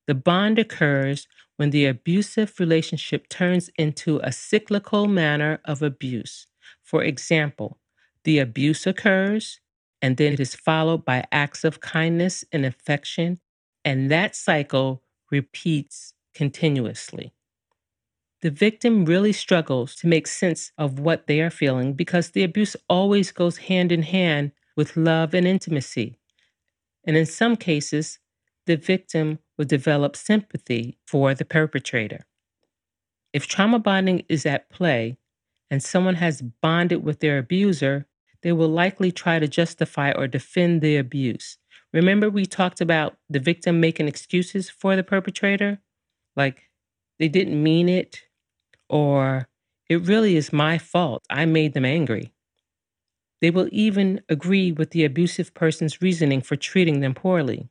The 0.08 0.16
bond 0.16 0.58
occurs 0.58 1.28
when 1.58 1.72
the 1.72 1.86
abusive 1.86 2.60
relationship 2.60 3.30
turns 3.30 3.70
into 3.78 4.20
a 4.24 4.32
cyclical 4.32 5.08
manner 5.08 5.60
of 5.66 5.82
abuse. 5.82 6.48
For 6.84 7.04
example, 7.04 7.78
the 8.24 8.40
abuse 8.40 8.88
occurs 8.88 9.60
and 10.02 10.18
then 10.18 10.34
it 10.34 10.40
is 10.40 10.56
followed 10.56 11.04
by 11.06 11.26
acts 11.32 11.64
of 11.64 11.80
kindness 11.80 12.44
and 12.52 12.66
affection, 12.66 13.40
and 13.84 14.12
that 14.12 14.36
cycle 14.36 15.04
repeats 15.32 16.14
continuously. 16.34 17.34
The 18.42 18.52
victim 18.52 19.06
really 19.06 19.34
struggles 19.34 19.96
to 19.96 20.08
make 20.08 20.28
sense 20.28 20.72
of 20.78 21.00
what 21.00 21.26
they 21.26 21.42
are 21.42 21.50
feeling 21.50 21.94
because 21.94 22.30
the 22.30 22.44
abuse 22.44 22.76
always 22.88 23.32
goes 23.32 23.58
hand 23.58 23.92
in 23.92 24.04
hand 24.04 24.52
with 24.76 24.96
love 24.96 25.34
and 25.34 25.48
intimacy. 25.48 26.20
And 27.04 27.18
in 27.18 27.26
some 27.26 27.56
cases, 27.56 28.20
the 28.68 28.76
victim 28.76 29.40
will 29.58 29.66
develop 29.66 30.16
sympathy 30.16 31.00
for 31.08 31.34
the 31.34 31.46
perpetrator. 31.46 32.28
If 33.34 33.48
trauma 33.48 33.80
bonding 33.80 34.24
is 34.30 34.46
at 34.46 34.70
play 34.70 35.18
and 35.72 35.82
someone 35.82 36.16
has 36.16 36.42
bonded 36.42 37.04
with 37.04 37.20
their 37.20 37.40
abuser, 37.40 38.08
they 38.42 38.52
will 38.52 38.70
likely 38.70 39.12
try 39.12 39.40
to 39.40 39.48
justify 39.48 40.12
or 40.12 40.28
defend 40.28 40.82
the 40.82 40.98
abuse. 40.98 41.58
Remember, 41.94 42.30
we 42.30 42.46
talked 42.46 42.82
about 42.82 43.18
the 43.30 43.40
victim 43.40 43.80
making 43.80 44.08
excuses 44.08 44.70
for 44.70 44.96
the 44.96 45.04
perpetrator? 45.04 45.80
Like 46.36 46.64
they 47.20 47.28
didn't 47.28 47.62
mean 47.62 47.90
it, 47.90 48.24
or 48.90 49.48
it 49.90 50.06
really 50.06 50.36
is 50.36 50.54
my 50.54 50.78
fault. 50.78 51.24
I 51.30 51.46
made 51.46 51.74
them 51.74 51.86
angry. 51.86 52.34
They 53.42 53.52
will 53.52 53.70
even 53.72 54.22
agree 54.30 54.72
with 54.72 54.92
the 54.92 55.06
abusive 55.06 55.54
person's 55.54 56.02
reasoning 56.02 56.42
for 56.42 56.56
treating 56.56 57.00
them 57.00 57.14
poorly. 57.14 57.70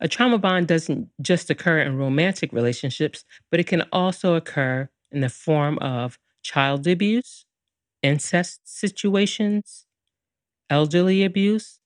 A 0.00 0.08
trauma 0.08 0.38
bond 0.38 0.68
doesn't 0.68 1.08
just 1.22 1.48
occur 1.48 1.78
in 1.80 1.96
romantic 1.96 2.52
relationships, 2.52 3.24
but 3.50 3.60
it 3.60 3.66
can 3.66 3.82
also 3.92 4.34
occur 4.34 4.90
in 5.10 5.20
the 5.20 5.30
form 5.30 5.78
of 5.78 6.18
child 6.42 6.86
abuse, 6.86 7.45
incest 8.06 8.60
situations, 8.64 9.84
elderly 10.70 11.24
abuse, 11.24 11.80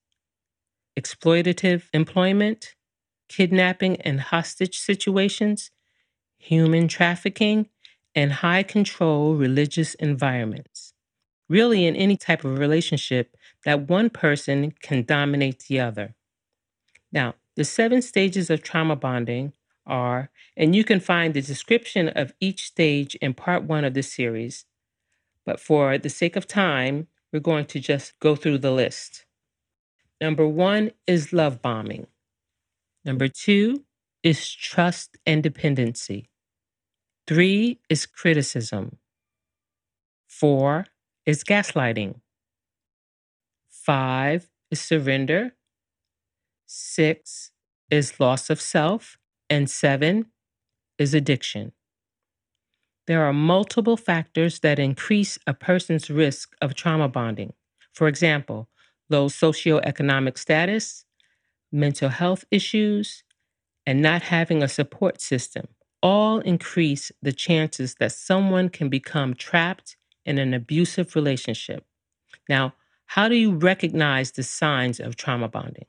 exploitative 0.98 1.84
employment, 1.92 2.74
kidnapping 3.28 3.96
and 4.02 4.20
hostage 4.20 4.78
situations, 4.78 5.70
human 6.38 6.88
trafficking, 6.88 7.68
and 8.14 8.32
high 8.34 8.62
control 8.62 9.34
religious 9.34 9.94
environments 9.94 10.92
really 11.48 11.84
in 11.84 11.96
any 11.96 12.16
type 12.16 12.44
of 12.44 12.58
relationship 12.58 13.36
that 13.64 13.88
one 13.88 14.08
person 14.08 14.72
can 14.82 15.02
dominate 15.02 15.64
the 15.68 15.80
other. 15.80 16.14
Now, 17.12 17.34
the 17.56 17.64
seven 17.64 18.02
stages 18.02 18.50
of 18.50 18.62
trauma 18.62 18.94
bonding 18.94 19.52
are, 19.84 20.30
and 20.56 20.76
you 20.76 20.84
can 20.84 21.00
find 21.00 21.34
the 21.34 21.42
description 21.42 22.08
of 22.08 22.32
each 22.40 22.66
stage 22.66 23.16
in 23.16 23.34
part 23.34 23.64
one 23.64 23.84
of 23.84 23.94
this 23.94 24.12
series, 24.12 24.64
but 25.46 25.60
for 25.60 25.98
the 25.98 26.08
sake 26.08 26.36
of 26.36 26.46
time, 26.46 27.08
we're 27.32 27.40
going 27.40 27.66
to 27.66 27.80
just 27.80 28.18
go 28.20 28.36
through 28.36 28.58
the 28.58 28.72
list. 28.72 29.24
Number 30.20 30.46
one 30.46 30.90
is 31.06 31.32
love 31.32 31.62
bombing. 31.62 32.06
Number 33.04 33.28
two 33.28 33.84
is 34.22 34.52
trust 34.52 35.16
and 35.24 35.42
dependency. 35.42 36.28
Three 37.26 37.80
is 37.88 38.06
criticism. 38.06 38.98
Four 40.26 40.86
is 41.24 41.44
gaslighting. 41.44 42.20
Five 43.70 44.50
is 44.70 44.80
surrender. 44.80 45.54
Six 46.66 47.52
is 47.90 48.20
loss 48.20 48.50
of 48.50 48.60
self. 48.60 49.16
And 49.48 49.68
seven 49.68 50.26
is 50.98 51.14
addiction. 51.14 51.72
There 53.10 53.24
are 53.24 53.32
multiple 53.32 53.96
factors 53.96 54.60
that 54.60 54.78
increase 54.78 55.36
a 55.44 55.52
person's 55.52 56.10
risk 56.10 56.54
of 56.62 56.76
trauma 56.76 57.08
bonding. 57.08 57.54
For 57.92 58.06
example, 58.06 58.68
low 59.08 59.26
socioeconomic 59.26 60.38
status, 60.38 61.06
mental 61.72 62.10
health 62.10 62.44
issues, 62.52 63.24
and 63.84 64.00
not 64.00 64.22
having 64.22 64.62
a 64.62 64.68
support 64.68 65.20
system 65.20 65.66
all 66.00 66.38
increase 66.38 67.10
the 67.20 67.32
chances 67.32 67.96
that 67.96 68.12
someone 68.12 68.68
can 68.68 68.88
become 68.88 69.34
trapped 69.34 69.96
in 70.24 70.38
an 70.38 70.54
abusive 70.54 71.16
relationship. 71.16 71.84
Now, 72.48 72.74
how 73.06 73.28
do 73.28 73.34
you 73.34 73.56
recognize 73.56 74.30
the 74.30 74.44
signs 74.44 75.00
of 75.00 75.16
trauma 75.16 75.48
bonding? 75.48 75.86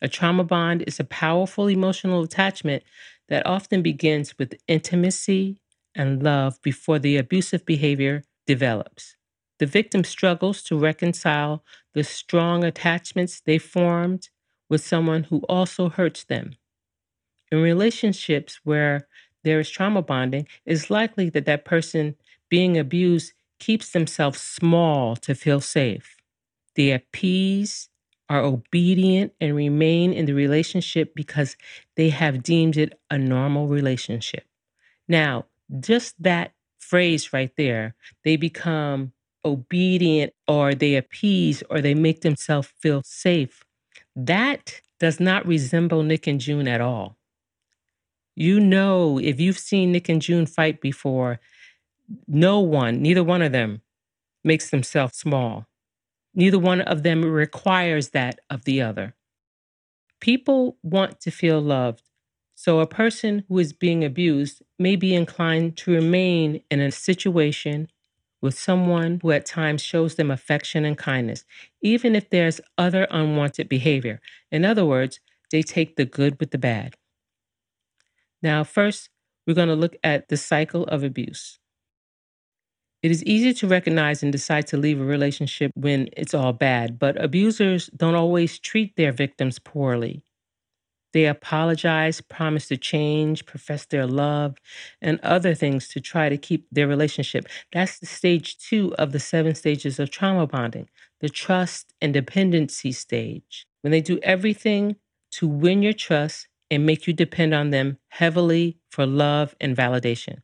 A 0.00 0.06
trauma 0.06 0.44
bond 0.44 0.84
is 0.86 1.00
a 1.00 1.04
powerful 1.04 1.66
emotional 1.66 2.22
attachment 2.22 2.84
that 3.28 3.44
often 3.44 3.82
begins 3.82 4.38
with 4.38 4.54
intimacy 4.68 5.58
and 5.98 6.22
love 6.22 6.62
before 6.62 6.98
the 6.98 7.18
abusive 7.18 7.66
behavior 7.66 8.24
develops. 8.46 9.16
The 9.58 9.66
victim 9.66 10.04
struggles 10.04 10.62
to 10.64 10.78
reconcile 10.78 11.64
the 11.92 12.04
strong 12.04 12.64
attachments 12.64 13.40
they 13.40 13.58
formed 13.58 14.28
with 14.70 14.86
someone 14.86 15.24
who 15.24 15.40
also 15.48 15.88
hurts 15.88 16.24
them. 16.24 16.54
In 17.50 17.60
relationships 17.60 18.60
where 18.62 19.08
there 19.42 19.58
is 19.58 19.70
trauma 19.70 20.02
bonding, 20.02 20.46
it's 20.64 20.90
likely 20.90 21.28
that 21.30 21.46
that 21.46 21.64
person 21.64 22.14
being 22.48 22.78
abused 22.78 23.32
keeps 23.58 23.90
themselves 23.90 24.40
small 24.40 25.16
to 25.16 25.34
feel 25.34 25.60
safe. 25.60 26.16
They 26.76 26.92
appease, 26.92 27.88
are 28.28 28.40
obedient, 28.40 29.32
and 29.40 29.56
remain 29.56 30.12
in 30.12 30.26
the 30.26 30.34
relationship 30.34 31.14
because 31.14 31.56
they 31.96 32.10
have 32.10 32.42
deemed 32.42 32.76
it 32.76 33.00
a 33.10 33.18
normal 33.18 33.66
relationship. 33.66 34.44
Now, 35.08 35.46
just 35.80 36.20
that 36.22 36.52
phrase 36.78 37.32
right 37.32 37.52
there, 37.56 37.94
they 38.24 38.36
become 38.36 39.12
obedient 39.44 40.32
or 40.46 40.74
they 40.74 40.96
appease 40.96 41.62
or 41.70 41.80
they 41.80 41.94
make 41.94 42.22
themselves 42.22 42.68
feel 42.80 43.02
safe. 43.04 43.64
That 44.16 44.80
does 44.98 45.20
not 45.20 45.46
resemble 45.46 46.02
Nick 46.02 46.26
and 46.26 46.40
June 46.40 46.66
at 46.68 46.80
all. 46.80 47.16
You 48.34 48.60
know, 48.60 49.18
if 49.18 49.40
you've 49.40 49.58
seen 49.58 49.92
Nick 49.92 50.08
and 50.08 50.22
June 50.22 50.46
fight 50.46 50.80
before, 50.80 51.40
no 52.26 52.60
one, 52.60 53.02
neither 53.02 53.24
one 53.24 53.42
of 53.42 53.52
them, 53.52 53.82
makes 54.44 54.70
themselves 54.70 55.16
small. 55.16 55.66
Neither 56.34 56.58
one 56.58 56.80
of 56.80 57.02
them 57.02 57.24
requires 57.24 58.10
that 58.10 58.38
of 58.48 58.64
the 58.64 58.80
other. 58.80 59.14
People 60.20 60.76
want 60.82 61.20
to 61.20 61.30
feel 61.30 61.60
loved. 61.60 62.07
So, 62.60 62.80
a 62.80 62.88
person 62.88 63.44
who 63.46 63.60
is 63.60 63.72
being 63.72 64.02
abused 64.04 64.64
may 64.80 64.96
be 64.96 65.14
inclined 65.14 65.76
to 65.76 65.92
remain 65.92 66.60
in 66.72 66.80
a 66.80 66.90
situation 66.90 67.88
with 68.40 68.58
someone 68.58 69.20
who 69.22 69.30
at 69.30 69.46
times 69.46 69.80
shows 69.80 70.16
them 70.16 70.28
affection 70.28 70.84
and 70.84 70.98
kindness, 70.98 71.44
even 71.82 72.16
if 72.16 72.30
there's 72.30 72.60
other 72.76 73.06
unwanted 73.12 73.68
behavior. 73.68 74.20
In 74.50 74.64
other 74.64 74.84
words, 74.84 75.20
they 75.52 75.62
take 75.62 75.94
the 75.94 76.04
good 76.04 76.40
with 76.40 76.50
the 76.50 76.58
bad. 76.58 76.96
Now, 78.42 78.64
first, 78.64 79.08
we're 79.46 79.54
going 79.54 79.68
to 79.68 79.76
look 79.76 79.94
at 80.02 80.28
the 80.28 80.36
cycle 80.36 80.82
of 80.86 81.04
abuse. 81.04 81.60
It 83.02 83.10
is 83.12 83.24
easy 83.24 83.54
to 83.54 83.68
recognize 83.68 84.22
and 84.24 84.32
decide 84.32 84.66
to 84.68 84.76
leave 84.76 85.00
a 85.00 85.04
relationship 85.04 85.70
when 85.76 86.08
it's 86.16 86.34
all 86.34 86.52
bad, 86.52 86.98
but 86.98 87.22
abusers 87.22 87.86
don't 87.96 88.16
always 88.16 88.58
treat 88.58 88.96
their 88.96 89.12
victims 89.12 89.60
poorly. 89.60 90.24
They 91.12 91.26
apologize, 91.26 92.20
promise 92.20 92.68
to 92.68 92.76
change, 92.76 93.46
profess 93.46 93.86
their 93.86 94.06
love, 94.06 94.56
and 95.00 95.18
other 95.22 95.54
things 95.54 95.88
to 95.88 96.00
try 96.00 96.28
to 96.28 96.36
keep 96.36 96.66
their 96.70 96.86
relationship. 96.86 97.46
That's 97.72 97.98
the 97.98 98.06
stage 98.06 98.58
two 98.58 98.94
of 98.96 99.12
the 99.12 99.20
seven 99.20 99.54
stages 99.54 99.98
of 99.98 100.10
trauma 100.10 100.46
bonding, 100.46 100.88
the 101.20 101.28
trust 101.28 101.94
and 102.00 102.12
dependency 102.12 102.92
stage. 102.92 103.66
When 103.80 103.90
they 103.90 104.00
do 104.00 104.18
everything 104.22 104.96
to 105.32 105.46
win 105.46 105.82
your 105.82 105.92
trust 105.92 106.48
and 106.70 106.84
make 106.84 107.06
you 107.06 107.12
depend 107.12 107.54
on 107.54 107.70
them 107.70 107.98
heavily 108.08 108.78
for 108.90 109.06
love 109.06 109.54
and 109.60 109.76
validation. 109.76 110.42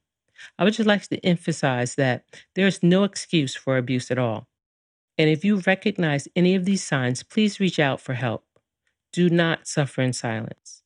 I 0.59 0.65
would 0.65 0.75
just 0.75 0.87
like 0.87 1.03
to 1.09 1.25
emphasize 1.25 1.95
that 1.97 2.25
there's 2.55 2.83
no 2.83 3.05
excuse 3.05 3.55
for 3.55 3.77
abuse 3.77 4.11
at 4.11 4.19
all. 4.19 4.49
And 5.17 5.31
if 5.31 5.45
you 5.45 5.61
recognize 5.67 6.29
any 6.35 6.55
of 6.55 6.65
these 6.65 6.83
signs, 6.83 7.23
please 7.23 7.61
reach 7.61 7.79
out 7.79 8.01
for 8.01 8.15
help. 8.15 8.45
Do 9.15 9.31
not 9.31 9.69
suffer 9.69 10.03
in 10.03 10.13
silence. 10.13 10.83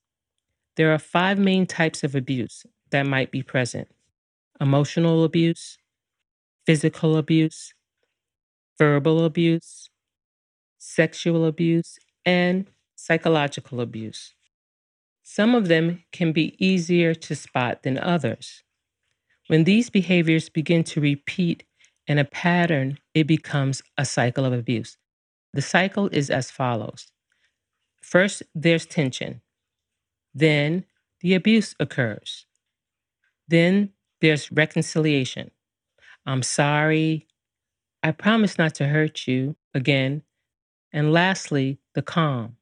There 0.76 0.92
are 0.92 0.98
five 0.98 1.38
main 1.38 1.64
types 1.64 2.04
of 2.04 2.14
abuse 2.14 2.66
that 2.90 3.06
might 3.06 3.30
be 3.30 3.42
present 3.42 3.88
emotional 4.60 5.24
abuse, 5.24 5.78
physical 6.66 7.16
abuse, 7.16 7.72
verbal 8.76 9.24
abuse, 9.24 9.88
sexual 10.76 11.46
abuse, 11.46 11.98
and 12.26 12.66
psychological 12.96 13.80
abuse. 13.80 14.34
Some 15.22 15.54
of 15.54 15.68
them 15.68 16.04
can 16.12 16.32
be 16.32 16.54
easier 16.62 17.14
to 17.14 17.34
spot 17.34 17.82
than 17.82 17.96
others. 17.96 18.62
When 19.46 19.64
these 19.64 19.88
behaviors 19.88 20.50
begin 20.50 20.84
to 20.84 21.00
repeat 21.00 21.64
in 22.06 22.18
a 22.18 22.26
pattern, 22.26 22.98
it 23.14 23.26
becomes 23.26 23.80
a 23.96 24.04
cycle 24.04 24.44
of 24.44 24.52
abuse. 24.52 24.98
The 25.54 25.62
cycle 25.62 26.08
is 26.12 26.28
as 26.28 26.50
follows 26.50 27.10
First, 28.08 28.42
there's 28.54 28.86
tension. 28.86 29.42
Then, 30.34 30.86
the 31.20 31.34
abuse 31.34 31.74
occurs. 31.78 32.46
Then, 33.46 33.90
there's 34.22 34.50
reconciliation. 34.50 35.50
I'm 36.24 36.42
sorry. 36.42 37.26
I 38.02 38.12
promise 38.12 38.56
not 38.56 38.74
to 38.76 38.86
hurt 38.86 39.26
you 39.26 39.56
again. 39.74 40.22
And 40.90 41.12
lastly, 41.12 41.80
the 41.94 42.00
calm. 42.00 42.56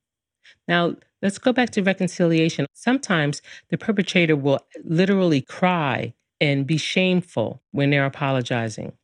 Now, 0.67 0.97
let's 1.23 1.39
go 1.39 1.53
back 1.53 1.71
to 1.71 1.83
reconciliation. 1.83 2.67
Sometimes 2.73 3.41
the 3.69 3.79
perpetrator 3.79 4.35
will 4.35 4.67
literally 4.83 5.43
cry 5.43 6.13
and 6.41 6.67
be 6.67 6.77
shameful 6.77 7.63
when 7.71 7.91
they're 7.91 8.05
apologizing. 8.05 8.95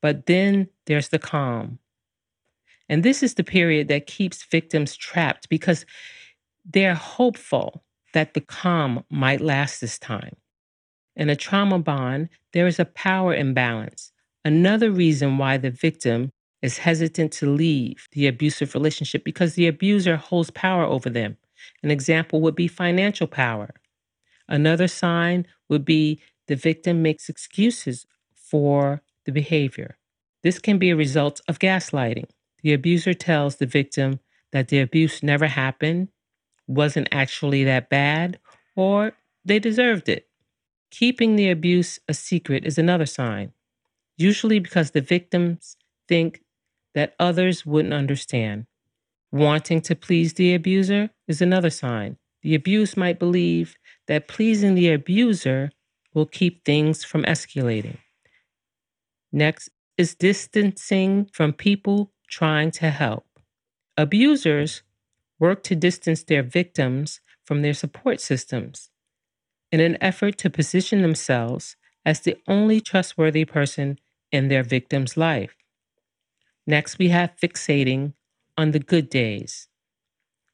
But 0.00 0.26
then 0.26 0.68
there's 0.86 1.08
the 1.08 1.18
calm. 1.18 1.80
And 2.92 3.02
this 3.02 3.22
is 3.22 3.36
the 3.36 3.42
period 3.42 3.88
that 3.88 4.06
keeps 4.06 4.44
victims 4.44 4.94
trapped 4.94 5.48
because 5.48 5.86
they're 6.62 6.94
hopeful 6.94 7.84
that 8.12 8.34
the 8.34 8.42
calm 8.42 9.02
might 9.08 9.40
last 9.40 9.80
this 9.80 9.98
time. 9.98 10.36
In 11.16 11.30
a 11.30 11.34
trauma 11.34 11.78
bond, 11.78 12.28
there 12.52 12.66
is 12.66 12.78
a 12.78 12.84
power 12.84 13.34
imbalance. 13.34 14.12
Another 14.44 14.90
reason 14.90 15.38
why 15.38 15.56
the 15.56 15.70
victim 15.70 16.32
is 16.60 16.76
hesitant 16.76 17.32
to 17.32 17.50
leave 17.50 18.08
the 18.12 18.26
abusive 18.26 18.74
relationship 18.74 19.24
because 19.24 19.54
the 19.54 19.68
abuser 19.68 20.16
holds 20.16 20.50
power 20.50 20.84
over 20.84 21.08
them. 21.08 21.38
An 21.82 21.90
example 21.90 22.42
would 22.42 22.54
be 22.54 22.68
financial 22.68 23.26
power. 23.26 23.70
Another 24.50 24.86
sign 24.86 25.46
would 25.70 25.86
be 25.86 26.20
the 26.46 26.56
victim 26.56 27.00
makes 27.00 27.30
excuses 27.30 28.04
for 28.34 29.00
the 29.24 29.32
behavior. 29.32 29.96
This 30.42 30.58
can 30.58 30.76
be 30.76 30.90
a 30.90 30.96
result 30.96 31.40
of 31.48 31.58
gaslighting. 31.58 32.26
The 32.62 32.72
abuser 32.72 33.14
tells 33.14 33.56
the 33.56 33.66
victim 33.66 34.20
that 34.52 34.68
the 34.68 34.80
abuse 34.80 35.22
never 35.22 35.46
happened, 35.46 36.08
wasn't 36.66 37.08
actually 37.10 37.64
that 37.64 37.88
bad, 37.88 38.38
or 38.76 39.12
they 39.44 39.58
deserved 39.58 40.08
it. 40.08 40.28
Keeping 40.90 41.36
the 41.36 41.50
abuse 41.50 41.98
a 42.06 42.14
secret 42.14 42.64
is 42.64 42.78
another 42.78 43.06
sign, 43.06 43.52
usually 44.16 44.58
because 44.58 44.90
the 44.90 45.00
victims 45.00 45.76
think 46.06 46.42
that 46.94 47.14
others 47.18 47.64
wouldn't 47.64 47.94
understand. 47.94 48.66
Wanting 49.30 49.80
to 49.82 49.96
please 49.96 50.34
the 50.34 50.54
abuser 50.54 51.10
is 51.26 51.40
another 51.40 51.70
sign. 51.70 52.18
The 52.42 52.54
abuse 52.54 52.96
might 52.96 53.18
believe 53.18 53.76
that 54.06 54.28
pleasing 54.28 54.74
the 54.74 54.92
abuser 54.92 55.70
will 56.12 56.26
keep 56.26 56.64
things 56.64 57.04
from 57.04 57.22
escalating. 57.22 57.96
Next 59.32 59.70
is 59.96 60.14
distancing 60.14 61.30
from 61.32 61.54
people 61.54 62.12
trying 62.32 62.70
to 62.70 62.88
help. 62.88 63.26
Abusers 63.98 64.82
work 65.38 65.62
to 65.64 65.76
distance 65.76 66.22
their 66.24 66.42
victims 66.42 67.20
from 67.44 67.60
their 67.60 67.74
support 67.74 68.22
systems 68.22 68.88
in 69.70 69.80
an 69.80 69.98
effort 70.00 70.38
to 70.38 70.48
position 70.48 71.02
themselves 71.02 71.76
as 72.06 72.20
the 72.20 72.36
only 72.48 72.80
trustworthy 72.80 73.44
person 73.44 73.98
in 74.30 74.48
their 74.48 74.62
victim's 74.62 75.14
life. 75.16 75.54
Next, 76.66 76.98
we 76.98 77.08
have 77.08 77.36
fixating 77.36 78.14
on 78.56 78.70
the 78.70 78.78
good 78.78 79.10
days. 79.10 79.68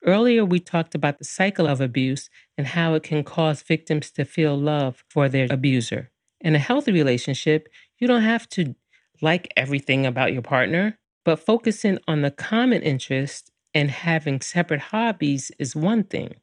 Earlier, 0.04 0.44
we 0.44 0.58
talked 0.58 0.96
about 0.96 1.18
the 1.18 1.24
cycle 1.24 1.68
of 1.68 1.80
abuse 1.80 2.28
and 2.56 2.66
how 2.66 2.94
it 2.94 3.04
can 3.04 3.22
cause 3.22 3.62
victims 3.62 4.10
to 4.12 4.24
feel 4.24 4.56
love 4.56 5.04
for 5.08 5.28
their 5.28 5.46
abuser. 5.48 6.10
In 6.40 6.56
a 6.56 6.58
healthy 6.58 6.90
relationship, 6.90 7.68
you 7.98 8.08
don't 8.08 8.22
have 8.22 8.48
to 8.50 8.74
like 9.20 9.52
everything 9.56 10.06
about 10.06 10.32
your 10.32 10.42
partner, 10.42 10.98
but 11.28 11.38
focusing 11.38 11.98
on 12.08 12.22
the 12.22 12.30
common 12.30 12.80
interest 12.80 13.52
and 13.74 13.90
having 13.90 14.40
separate 14.40 14.80
hobbies 14.80 15.52
is 15.58 15.76
one 15.76 16.02
thing. 16.02 16.36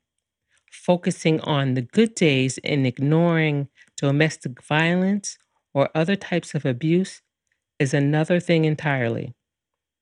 Focusing 0.72 1.40
on 1.42 1.74
the 1.74 1.82
good 1.82 2.14
days 2.14 2.60
and 2.64 2.86
ignoring 2.86 3.68
domestic 3.98 4.62
violence 4.62 5.40
or 5.74 5.90
other 5.96 6.16
types 6.16 6.54
of 6.54 6.68
abuse 6.68 7.24
is 7.80 7.96
another 7.96 8.40
thing 8.40 8.66
entirely. 8.66 9.34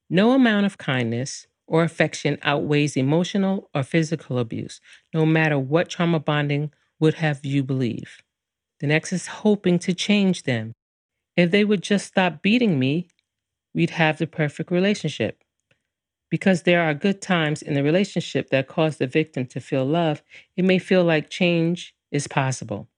No 0.09 0.33
amount 0.33 0.65
of 0.65 0.77
kindness 0.77 1.47
or 1.65 1.83
affection 1.83 2.37
outweighs 2.41 2.97
emotional 2.97 3.69
or 3.73 3.83
physical 3.83 4.37
abuse, 4.37 4.81
no 5.13 5.25
matter 5.25 5.57
what 5.57 5.87
trauma 5.87 6.19
bonding 6.19 6.73
would 6.99 7.13
have 7.13 7.45
you 7.45 7.63
believe. 7.63 8.21
The 8.81 8.87
next 8.87 9.13
is 9.13 9.27
hoping 9.27 9.79
to 9.79 9.93
change 9.93 10.43
them. 10.43 10.73
If 11.37 11.51
they 11.51 11.63
would 11.63 11.81
just 11.81 12.07
stop 12.07 12.41
beating 12.41 12.77
me, 12.77 13.07
we'd 13.73 13.91
have 13.91 14.17
the 14.17 14.27
perfect 14.27 14.71
relationship. 14.71 15.43
Because 16.29 16.63
there 16.63 16.81
are 16.81 16.93
good 16.93 17.21
times 17.21 17.61
in 17.61 17.73
the 17.73 17.83
relationship 17.83 18.49
that 18.49 18.67
cause 18.67 18.97
the 18.97 19.07
victim 19.07 19.45
to 19.47 19.59
feel 19.59 19.85
love, 19.85 20.23
it 20.57 20.65
may 20.65 20.79
feel 20.79 21.03
like 21.03 21.29
change 21.29 21.95
is 22.11 22.27
possible. 22.27 22.89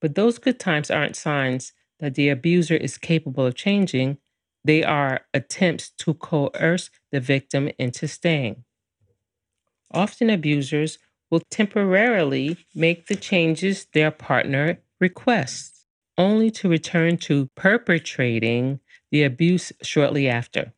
But 0.00 0.14
those 0.14 0.38
good 0.38 0.58
times 0.58 0.90
aren't 0.90 1.16
signs 1.16 1.72
that 1.98 2.14
the 2.14 2.28
abuser 2.28 2.76
is 2.76 2.96
capable 2.96 3.46
of 3.46 3.54
changing, 3.54 4.18
they 4.64 4.82
are 4.82 5.22
attempts 5.32 5.90
to 5.90 6.14
coerce 6.14 6.90
the 7.12 7.20
victim 7.20 7.70
into 7.78 8.06
staying. 8.08 8.64
Often, 9.92 10.30
abusers 10.30 10.98
will 11.30 11.42
temporarily 11.50 12.56
make 12.74 13.06
the 13.06 13.16
changes 13.16 13.86
their 13.92 14.10
partner 14.10 14.78
requests, 15.00 15.86
only 16.18 16.50
to 16.50 16.68
return 16.68 17.16
to 17.16 17.48
perpetrating 17.56 18.80
the 19.10 19.22
abuse 19.22 19.72
shortly 19.82 20.28
after. 20.28 20.72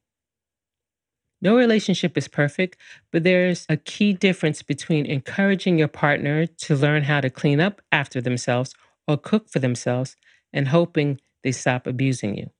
No 1.40 1.56
relationship 1.56 2.16
is 2.16 2.28
perfect, 2.28 2.76
but 3.10 3.24
there's 3.24 3.66
a 3.68 3.76
key 3.76 4.12
difference 4.12 4.62
between 4.62 5.06
encouraging 5.06 5.76
your 5.76 5.88
partner 5.88 6.46
to 6.46 6.76
learn 6.76 7.02
how 7.02 7.20
to 7.20 7.30
clean 7.30 7.60
up 7.60 7.82
after 7.90 8.20
themselves 8.20 8.74
or 9.08 9.16
cook 9.16 9.48
for 9.48 9.58
themselves 9.58 10.16
and 10.52 10.68
hoping 10.68 11.20
they 11.42 11.50
stop 11.50 11.86
abusing 11.88 12.36
you. 12.36 12.50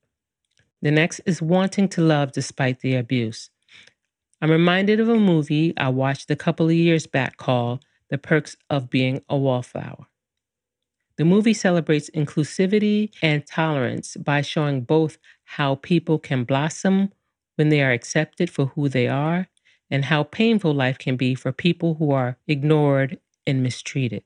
The 0.82 0.90
next 0.90 1.20
is 1.20 1.40
wanting 1.40 1.88
to 1.90 2.00
love 2.00 2.32
despite 2.32 2.80
the 2.80 2.96
abuse. 2.96 3.50
I'm 4.40 4.50
reminded 4.50 4.98
of 4.98 5.08
a 5.08 5.14
movie 5.14 5.72
I 5.76 5.88
watched 5.90 6.28
a 6.28 6.36
couple 6.36 6.66
of 6.66 6.72
years 6.72 7.06
back 7.06 7.36
called 7.36 7.84
The 8.10 8.18
Perks 8.18 8.56
of 8.68 8.90
Being 8.90 9.22
a 9.28 9.36
Wallflower. 9.36 10.06
The 11.16 11.24
movie 11.24 11.54
celebrates 11.54 12.10
inclusivity 12.10 13.10
and 13.22 13.46
tolerance 13.46 14.16
by 14.16 14.40
showing 14.40 14.82
both 14.82 15.18
how 15.44 15.76
people 15.76 16.18
can 16.18 16.44
blossom 16.44 17.12
when 17.56 17.68
they 17.68 17.82
are 17.82 17.92
accepted 17.92 18.48
for 18.48 18.66
who 18.66 18.88
they 18.88 19.08
are 19.08 19.48
and 19.90 20.06
how 20.06 20.22
painful 20.22 20.72
life 20.72 20.98
can 20.98 21.16
be 21.16 21.34
for 21.34 21.52
people 21.52 21.94
who 21.94 22.12
are 22.12 22.38
ignored 22.48 23.18
and 23.46 23.62
mistreated. 23.62 24.24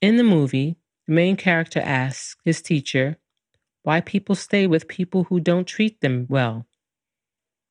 In 0.00 0.16
the 0.16 0.24
movie, 0.24 0.76
the 1.06 1.12
main 1.12 1.36
character 1.36 1.80
asks 1.80 2.36
his 2.44 2.62
teacher 2.62 3.18
why 3.82 4.00
people 4.00 4.34
stay 4.34 4.66
with 4.66 4.88
people 4.88 5.24
who 5.24 5.40
don't 5.40 5.66
treat 5.66 6.00
them 6.00 6.26
well. 6.30 6.66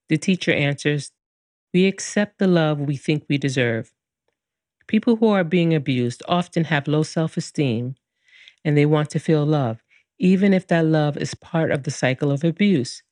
The 0.10 0.18
teacher 0.18 0.54
answers, 0.54 1.12
We 1.74 1.88
accept 1.88 2.38
the 2.38 2.48
love 2.48 2.80
we 2.80 2.98
think 2.98 3.26
we 3.28 3.40
deserve. 3.40 3.92
People 4.86 5.16
who 5.16 5.30
are 5.30 5.44
being 5.44 5.74
abused 5.74 6.22
often 6.28 6.66
have 6.66 6.88
low 6.88 7.02
self 7.02 7.36
esteem 7.36 7.96
and 8.64 8.78
they 8.78 8.86
want 8.86 9.10
to 9.12 9.20
feel 9.20 9.46
love, 9.46 9.84
even 10.20 10.54
if 10.54 10.68
that 10.68 10.86
love 10.86 11.18
is 11.18 11.36
part 11.36 11.72
of 11.72 11.84
the 11.84 11.92
cycle 11.92 12.32
of 12.32 12.44
abuse. 12.44 13.04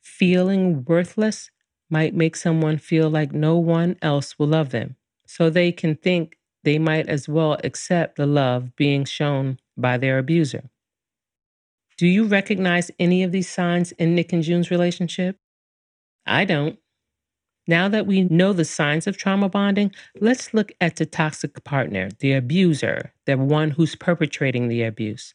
Feeling 0.00 0.84
worthless 0.84 1.50
might 1.90 2.14
make 2.14 2.36
someone 2.36 2.78
feel 2.78 3.10
like 3.10 3.32
no 3.32 3.56
one 3.56 3.96
else 4.00 4.38
will 4.38 4.48
love 4.48 4.70
them, 4.70 4.96
so 5.26 5.50
they 5.50 5.72
can 5.72 5.96
think 5.96 6.36
they 6.62 6.78
might 6.78 7.08
as 7.08 7.28
well 7.28 7.58
accept 7.64 8.16
the 8.16 8.26
love 8.26 8.76
being 8.76 9.04
shown 9.04 9.58
by 9.76 9.96
their 9.96 10.18
abuser. 10.18 10.70
Do 11.96 12.06
you 12.06 12.24
recognize 12.24 12.90
any 12.98 13.22
of 13.22 13.32
these 13.32 13.48
signs 13.48 13.92
in 13.92 14.14
Nick 14.14 14.32
and 14.32 14.42
June's 14.42 14.70
relationship? 14.70 15.36
I 16.26 16.44
don't. 16.44 16.78
Now 17.70 17.86
that 17.86 18.04
we 18.04 18.24
know 18.24 18.52
the 18.52 18.64
signs 18.64 19.06
of 19.06 19.16
trauma 19.16 19.48
bonding, 19.48 19.92
let's 20.20 20.52
look 20.52 20.72
at 20.80 20.96
the 20.96 21.06
toxic 21.06 21.62
partner, 21.62 22.08
the 22.18 22.32
abuser, 22.32 23.14
the 23.26 23.38
one 23.38 23.70
who's 23.70 23.94
perpetrating 23.94 24.66
the 24.66 24.82
abuse. 24.82 25.34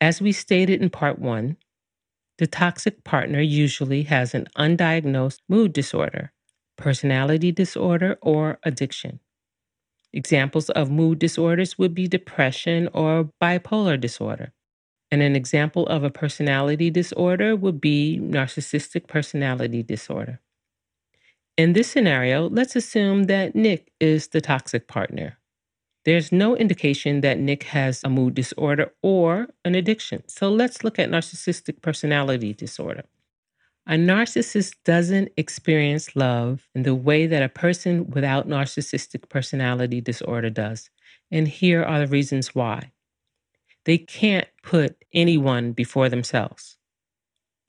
As 0.00 0.22
we 0.22 0.32
stated 0.32 0.80
in 0.80 0.88
part 0.88 1.18
one, 1.18 1.58
the 2.38 2.46
toxic 2.46 3.04
partner 3.04 3.42
usually 3.42 4.04
has 4.04 4.34
an 4.34 4.46
undiagnosed 4.56 5.40
mood 5.46 5.74
disorder, 5.74 6.32
personality 6.78 7.52
disorder, 7.52 8.16
or 8.22 8.58
addiction. 8.62 9.20
Examples 10.14 10.70
of 10.70 10.90
mood 10.90 11.18
disorders 11.18 11.76
would 11.76 11.94
be 11.94 12.08
depression 12.08 12.88
or 12.94 13.28
bipolar 13.42 14.00
disorder. 14.00 14.54
And 15.10 15.20
an 15.20 15.36
example 15.36 15.86
of 15.86 16.02
a 16.02 16.08
personality 16.08 16.88
disorder 16.88 17.54
would 17.54 17.78
be 17.78 18.18
narcissistic 18.22 19.06
personality 19.06 19.82
disorder. 19.82 20.40
In 21.56 21.72
this 21.72 21.88
scenario, 21.88 22.48
let's 22.48 22.74
assume 22.74 23.24
that 23.24 23.54
Nick 23.54 23.92
is 24.00 24.28
the 24.28 24.40
toxic 24.40 24.88
partner. 24.88 25.38
There's 26.04 26.32
no 26.32 26.56
indication 26.56 27.20
that 27.20 27.38
Nick 27.38 27.62
has 27.64 28.02
a 28.02 28.10
mood 28.10 28.34
disorder 28.34 28.92
or 29.02 29.48
an 29.64 29.76
addiction. 29.76 30.24
So 30.26 30.50
let's 30.50 30.82
look 30.82 30.98
at 30.98 31.10
narcissistic 31.10 31.80
personality 31.80 32.52
disorder. 32.52 33.04
A 33.86 33.92
narcissist 33.92 34.74
doesn't 34.84 35.30
experience 35.36 36.16
love 36.16 36.68
in 36.74 36.82
the 36.82 36.94
way 36.94 37.26
that 37.26 37.42
a 37.42 37.48
person 37.48 38.10
without 38.10 38.48
narcissistic 38.48 39.28
personality 39.28 40.00
disorder 40.00 40.50
does. 40.50 40.90
And 41.30 41.46
here 41.46 41.84
are 41.84 42.00
the 42.00 42.06
reasons 42.06 42.54
why. 42.54 42.92
They 43.84 43.98
can't 43.98 44.48
put 44.62 45.04
anyone 45.12 45.72
before 45.72 46.08
themselves. 46.08 46.78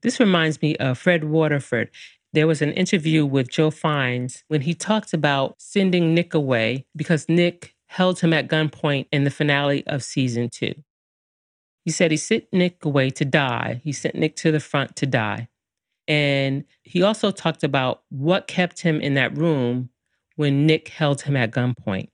This 0.02 0.20
reminds 0.20 0.62
me 0.62 0.76
of 0.78 0.98
Fred 0.98 1.26
Waterford. 1.26 1.92
There 2.36 2.48
was 2.48 2.62
an 2.62 2.74
interview 2.74 3.26
with 3.26 3.50
Joe 3.50 3.72
Fiennes 3.72 4.44
when 4.50 4.60
he 4.60 4.74
talked 4.74 5.14
about 5.14 5.56
sending 5.58 6.14
Nick 6.14 6.34
away 6.34 6.86
because 6.94 7.30
Nick 7.30 7.76
held 7.86 8.20
him 8.20 8.34
at 8.34 8.50
gunpoint 8.50 9.08
in 9.10 9.24
the 9.24 9.32
finale 9.32 9.88
of 9.88 10.04
season 10.04 10.50
two. 10.50 10.74
He 11.86 11.92
said 11.92 12.12
he 12.12 12.18
sent 12.18 12.52
Nick 12.52 12.84
away 12.84 13.10
to 13.12 13.24
die. 13.24 13.80
He 13.86 13.94
sent 13.94 14.16
Nick 14.16 14.36
to 14.36 14.52
the 14.52 14.60
front 14.60 14.98
to 14.98 15.06
die. 15.06 15.48
And 16.10 16.66
he 16.84 17.02
also 17.02 17.32
talked 17.32 17.64
about 17.64 18.02
what 18.10 18.48
kept 18.48 18.82
him 18.82 19.00
in 19.00 19.14
that 19.14 19.38
room 19.38 19.90
when 20.36 20.66
Nick 20.66 20.90
held 20.90 21.22
him 21.22 21.38
at 21.38 21.52
gunpoint. 21.52 22.10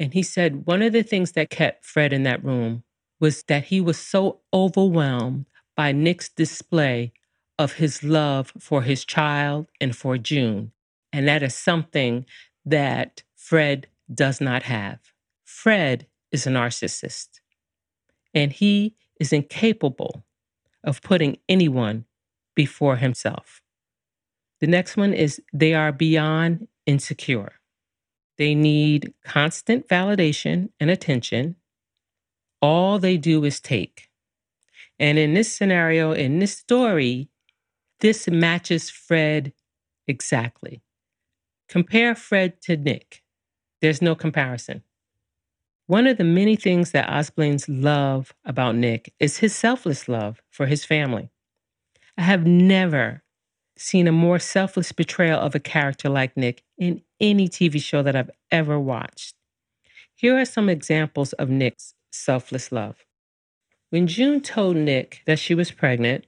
And 0.00 0.14
he 0.14 0.24
said 0.24 0.66
one 0.66 0.82
of 0.82 0.92
the 0.92 1.04
things 1.04 1.30
that 1.32 1.48
kept 1.48 1.84
Fred 1.84 2.12
in 2.12 2.24
that 2.24 2.42
room 2.42 2.82
was 3.20 3.44
that 3.44 3.66
he 3.66 3.80
was 3.80 4.00
so 4.00 4.40
overwhelmed 4.52 5.46
by 5.76 5.92
Nick's 5.92 6.28
display 6.28 7.12
of 7.58 7.74
his 7.74 8.02
love 8.02 8.52
for 8.58 8.82
his 8.82 9.04
child 9.04 9.68
and 9.80 9.94
for 9.94 10.18
June. 10.18 10.72
And 11.12 11.28
that 11.28 11.42
is 11.42 11.54
something 11.54 12.26
that 12.64 13.22
Fred 13.36 13.86
does 14.12 14.40
not 14.40 14.64
have. 14.64 14.98
Fred 15.44 16.06
is 16.30 16.46
a 16.46 16.50
narcissist, 16.50 17.40
and 18.34 18.52
he 18.52 18.96
is 19.20 19.32
incapable 19.32 20.24
of 20.82 21.02
putting 21.02 21.36
anyone 21.48 22.06
before 22.54 22.96
himself. 22.96 23.62
The 24.60 24.66
next 24.66 24.96
one 24.96 25.12
is 25.12 25.42
they 25.52 25.74
are 25.74 25.92
beyond 25.92 26.68
insecure. 26.86 27.52
They 28.38 28.54
need 28.54 29.12
constant 29.24 29.88
validation 29.88 30.70
and 30.80 30.90
attention. 30.90 31.56
All 32.60 32.98
they 32.98 33.16
do 33.16 33.44
is 33.44 33.60
take. 33.60 34.08
And 34.98 35.18
in 35.18 35.34
this 35.34 35.52
scenario, 35.52 36.12
in 36.12 36.38
this 36.38 36.56
story, 36.56 37.28
this 38.02 38.28
matches 38.28 38.90
Fred 38.90 39.52
exactly. 40.06 40.82
Compare 41.68 42.16
Fred 42.16 42.60
to 42.62 42.76
Nick. 42.76 43.22
There's 43.80 44.02
no 44.02 44.14
comparison. 44.14 44.82
One 45.86 46.06
of 46.06 46.18
the 46.18 46.24
many 46.24 46.56
things 46.56 46.90
that 46.90 47.08
Osbournes 47.08 47.64
love 47.68 48.34
about 48.44 48.74
Nick 48.74 49.14
is 49.20 49.38
his 49.38 49.54
selfless 49.54 50.08
love 50.08 50.42
for 50.50 50.66
his 50.66 50.84
family. 50.84 51.30
I 52.18 52.22
have 52.22 52.44
never 52.44 53.22
seen 53.78 54.08
a 54.08 54.12
more 54.12 54.38
selfless 54.38 54.90
portrayal 54.90 55.40
of 55.40 55.54
a 55.54 55.60
character 55.60 56.08
like 56.08 56.36
Nick 56.36 56.62
in 56.76 57.02
any 57.20 57.48
TV 57.48 57.80
show 57.80 58.02
that 58.02 58.16
I've 58.16 58.30
ever 58.50 58.78
watched. 58.78 59.36
Here 60.14 60.36
are 60.38 60.44
some 60.44 60.68
examples 60.68 61.32
of 61.34 61.48
Nick's 61.48 61.94
selfless 62.10 62.72
love. 62.72 63.04
When 63.90 64.06
June 64.06 64.40
told 64.40 64.76
Nick 64.76 65.22
that 65.26 65.38
she 65.38 65.54
was 65.54 65.70
pregnant, 65.70 66.26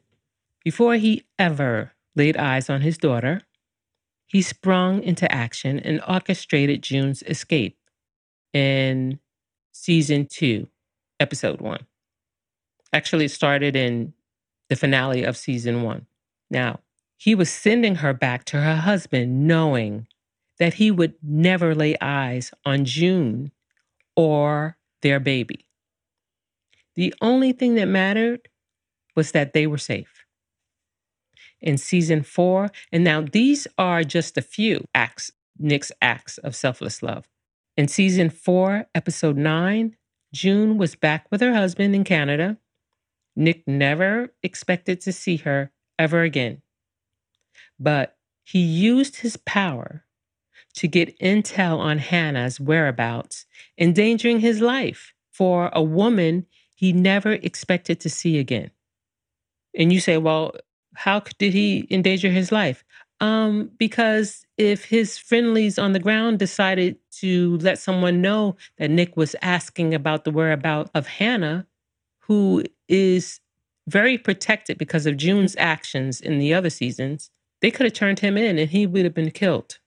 before 0.64 0.94
he 0.94 1.24
ever 1.38 1.92
laid 2.16 2.36
eyes 2.36 2.70
on 2.70 2.80
his 2.80 2.98
daughter, 2.98 3.42
he 4.26 4.42
sprung 4.42 5.02
into 5.02 5.30
action 5.30 5.78
and 5.78 6.00
orchestrated 6.08 6.82
June's 6.82 7.22
escape 7.22 7.78
in 8.52 9.20
season 9.72 10.26
two, 10.26 10.68
episode 11.20 11.60
one. 11.60 11.86
Actually, 12.92 13.26
it 13.26 13.30
started 13.30 13.76
in 13.76 14.14
the 14.68 14.76
finale 14.76 15.24
of 15.24 15.36
season 15.36 15.82
one. 15.82 16.06
Now, 16.50 16.80
he 17.16 17.34
was 17.34 17.50
sending 17.50 17.96
her 17.96 18.12
back 18.12 18.44
to 18.46 18.60
her 18.60 18.76
husband, 18.76 19.46
knowing 19.46 20.06
that 20.58 20.74
he 20.74 20.90
would 20.90 21.14
never 21.22 21.74
lay 21.74 21.96
eyes 22.00 22.52
on 22.64 22.84
June 22.84 23.52
or 24.16 24.76
their 25.02 25.20
baby. 25.20 25.66
The 26.94 27.12
only 27.20 27.52
thing 27.52 27.74
that 27.74 27.86
mattered 27.86 28.48
was 29.16 29.32
that 29.32 29.52
they 29.52 29.66
were 29.66 29.78
safe. 29.78 30.23
In 31.64 31.78
season 31.78 32.22
four, 32.22 32.70
and 32.92 33.02
now 33.02 33.22
these 33.22 33.66
are 33.78 34.04
just 34.04 34.36
a 34.36 34.42
few 34.42 34.84
acts, 34.94 35.32
Nick's 35.58 35.90
acts 36.02 36.36
of 36.36 36.54
selfless 36.54 37.02
love. 37.02 37.26
In 37.74 37.88
season 37.88 38.28
four, 38.28 38.86
episode 38.94 39.38
nine, 39.38 39.96
June 40.34 40.76
was 40.76 40.94
back 40.94 41.26
with 41.30 41.40
her 41.40 41.54
husband 41.54 41.94
in 41.94 42.04
Canada. 42.04 42.58
Nick 43.34 43.66
never 43.66 44.34
expected 44.42 45.00
to 45.00 45.12
see 45.12 45.38
her 45.38 45.72
ever 45.98 46.20
again. 46.20 46.60
But 47.80 48.18
he 48.44 48.58
used 48.58 49.16
his 49.16 49.38
power 49.38 50.04
to 50.74 50.86
get 50.86 51.18
intel 51.18 51.78
on 51.78 51.96
Hannah's 51.96 52.60
whereabouts, 52.60 53.46
endangering 53.78 54.40
his 54.40 54.60
life 54.60 55.14
for 55.32 55.70
a 55.72 55.82
woman 55.82 56.44
he 56.74 56.92
never 56.92 57.32
expected 57.32 58.00
to 58.00 58.10
see 58.10 58.38
again. 58.38 58.70
And 59.74 59.90
you 59.90 59.98
say, 59.98 60.18
well, 60.18 60.52
how 60.94 61.22
did 61.38 61.52
he 61.52 61.86
endanger 61.90 62.30
his 62.30 62.50
life? 62.52 62.84
Um, 63.20 63.70
because 63.78 64.44
if 64.58 64.84
his 64.84 65.18
friendlies 65.18 65.78
on 65.78 65.92
the 65.92 66.00
ground 66.00 66.38
decided 66.38 66.98
to 67.20 67.56
let 67.58 67.78
someone 67.78 68.20
know 68.20 68.56
that 68.78 68.90
Nick 68.90 69.16
was 69.16 69.36
asking 69.40 69.94
about 69.94 70.24
the 70.24 70.30
whereabouts 70.30 70.90
of 70.94 71.06
Hannah, 71.06 71.66
who 72.20 72.64
is 72.88 73.40
very 73.86 74.18
protected 74.18 74.78
because 74.78 75.06
of 75.06 75.16
June's 75.16 75.56
actions 75.58 76.20
in 76.20 76.38
the 76.38 76.52
other 76.54 76.70
seasons, 76.70 77.30
they 77.60 77.70
could 77.70 77.86
have 77.86 77.92
turned 77.92 78.20
him 78.20 78.36
in 78.36 78.58
and 78.58 78.70
he 78.70 78.86
would 78.86 79.04
have 79.04 79.14
been 79.14 79.30
killed. 79.30 79.78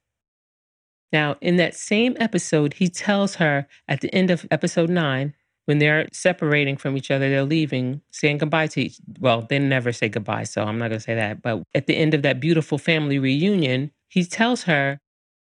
Now, 1.11 1.37
in 1.41 1.55
that 1.57 1.75
same 1.75 2.17
episode, 2.19 2.73
he 2.73 2.89
tells 2.89 3.35
her 3.35 3.67
at 3.87 4.01
the 4.01 4.13
end 4.13 4.29
of 4.29 4.45
episode 4.51 4.89
nine, 4.89 5.33
when 5.67 5.79
they're 5.79 6.07
separating 6.13 6.77
from 6.77 6.95
each 6.95 7.11
other, 7.11 7.29
they're 7.29 7.43
leaving, 7.43 8.01
saying 8.09 8.37
goodbye 8.37 8.67
to 8.67 8.83
each 8.83 8.99
well, 9.19 9.41
they 9.41 9.59
never 9.59 9.91
say 9.91 10.07
goodbye, 10.07 10.45
so 10.45 10.63
I'm 10.63 10.77
not 10.77 10.87
gonna 10.87 11.01
say 11.01 11.15
that. 11.15 11.41
But 11.41 11.61
at 11.75 11.87
the 11.87 11.97
end 11.97 12.13
of 12.13 12.21
that 12.21 12.39
beautiful 12.39 12.77
family 12.77 13.19
reunion, 13.19 13.91
he 14.07 14.23
tells 14.23 14.63
her, 14.63 15.01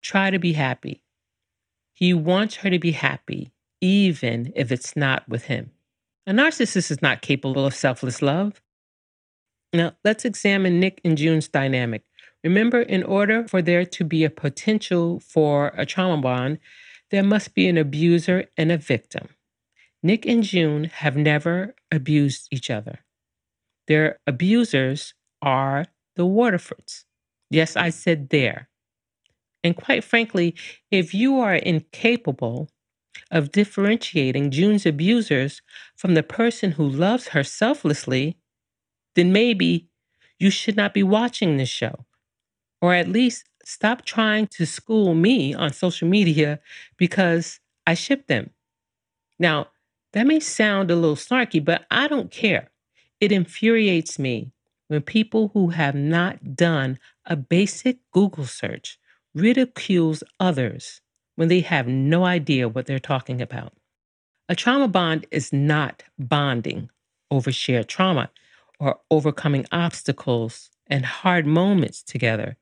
try 0.03 0.31
to 0.31 0.41
be 0.41 0.55
happy. 0.55 1.05
He 1.95 2.13
wants 2.13 2.57
her 2.57 2.71
to 2.71 2.79
be 2.81 2.91
happy, 2.91 3.53
even 3.81 4.53
if 4.57 4.73
it's 4.73 4.97
not 4.97 5.29
with 5.29 5.45
him. 5.45 5.71
A 6.27 6.33
narcissist 6.33 6.91
is 6.91 7.01
not 7.01 7.23
capable 7.23 7.65
of 7.65 7.75
selfless 7.75 8.21
love. 8.21 8.61
Now, 9.73 9.93
let's 10.05 10.25
examine 10.25 10.81
Nick 10.81 11.01
and 11.05 11.17
June's 11.17 11.47
dynamic. 11.47 12.03
Remember, 12.43 12.83
in 12.83 13.05
order 13.05 13.47
for 13.47 13.63
there 13.63 13.85
to 13.85 14.03
be 14.03 14.25
a 14.25 14.31
potential 14.31 15.21
for 15.21 15.73
a 15.77 15.87
trauma 15.87 16.21
bond, 16.21 16.59
there 17.13 17.23
must 17.23 17.55
be 17.55 17.69
an 17.69 17.79
abuser 17.79 18.47
and 18.57 18.73
a 18.73 18.77
victim. 18.77 19.29
Nick 20.03 20.27
and 20.27 20.43
June 20.43 20.85
have 20.85 21.17
never 21.17 21.75
abused 21.91 22.49
each 22.51 22.71
other. 22.71 23.01
Their 23.87 24.19
abusers 24.27 25.15
are 25.43 25.87
the 26.17 26.27
Waterfords. 26.27 27.05
Yes, 27.51 27.77
I 27.77 27.91
said 27.91 28.31
there. 28.31 28.69
And 29.63 29.77
quite 29.77 30.05
frankly, 30.05 30.55
if 30.91 31.13
you 31.13 31.39
are 31.39 31.55
incapable 31.55 32.71
of 33.31 33.53
differentiating 33.53 34.51
June's 34.51 34.87
abusers 34.87 35.61
from 35.97 36.15
the 36.15 36.23
person 36.23 36.73
who 36.73 36.89
loves 36.89 37.29
her 37.29 37.45
selflessly, 37.45 38.39
then 39.17 39.33
maybe 39.33 39.89
you 40.39 40.51
should 40.51 40.77
not 40.77 40.95
be 40.95 41.03
watching 41.03 41.57
this 41.57 41.69
show. 41.69 42.07
Or 42.81 42.95
at 42.95 43.09
least 43.09 43.45
stop 43.65 44.05
trying 44.05 44.47
to 44.49 44.67
school 44.67 45.15
me 45.15 45.53
on 45.55 45.73
social 45.73 46.09
media 46.09 46.61
because 46.97 47.61
I 47.87 47.95
ship 47.95 48.27
them. 48.27 48.51
Now, 49.39 49.69
that 50.13 50.27
may 50.27 50.41
sound 50.41 50.91
a 50.91 50.97
little 50.97 51.17
snarky, 51.17 51.65
but 51.65 51.87
I 51.91 52.09
don't 52.09 52.31
care. 52.31 52.71
It 53.21 53.33
infuriates 53.33 54.19
me 54.19 54.53
when 54.89 55.03
people 55.03 55.51
who 55.55 55.69
have 55.69 55.95
not 55.95 56.57
done 56.57 56.99
a 57.27 57.37
basic 57.37 57.99
Google 58.13 58.47
search 58.47 58.99
ridicules 59.35 60.25
others 60.41 61.01
when 61.37 61.49
they 61.49 61.61
have 61.61 61.87
no 61.87 62.25
idea 62.25 62.69
what 62.69 62.87
they're 62.87 62.99
talking 62.99 63.41
about. 63.41 63.73
A 64.49 64.57
trauma 64.57 64.89
bond 64.89 65.27
is 65.31 65.53
not 65.53 66.03
bonding 66.19 66.91
over 67.31 67.53
shared 67.53 67.89
trauma 67.89 68.31
or 68.81 68.99
overcoming 69.11 69.65
obstacles 69.71 70.71
and 70.89 71.07
hard 71.07 71.47
moments 71.47 72.03
together. 72.03 72.57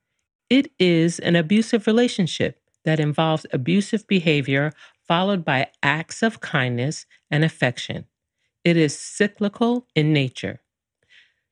It 0.51 0.71
is 0.79 1.19
an 1.19 1.37
abusive 1.37 1.87
relationship 1.87 2.61
that 2.85 3.01
involves 3.01 3.47
abusive 3.53 4.07
behavior 4.07 4.73
followed 5.09 5.45
by 5.45 5.69
acts 5.83 6.23
of 6.23 6.41
kindness 6.41 7.07
and 7.31 7.43
affection. 7.43 8.05
It 8.63 8.77
is 8.77 8.97
cyclical 8.97 9.87
in 9.95 10.13
nature. 10.13 10.61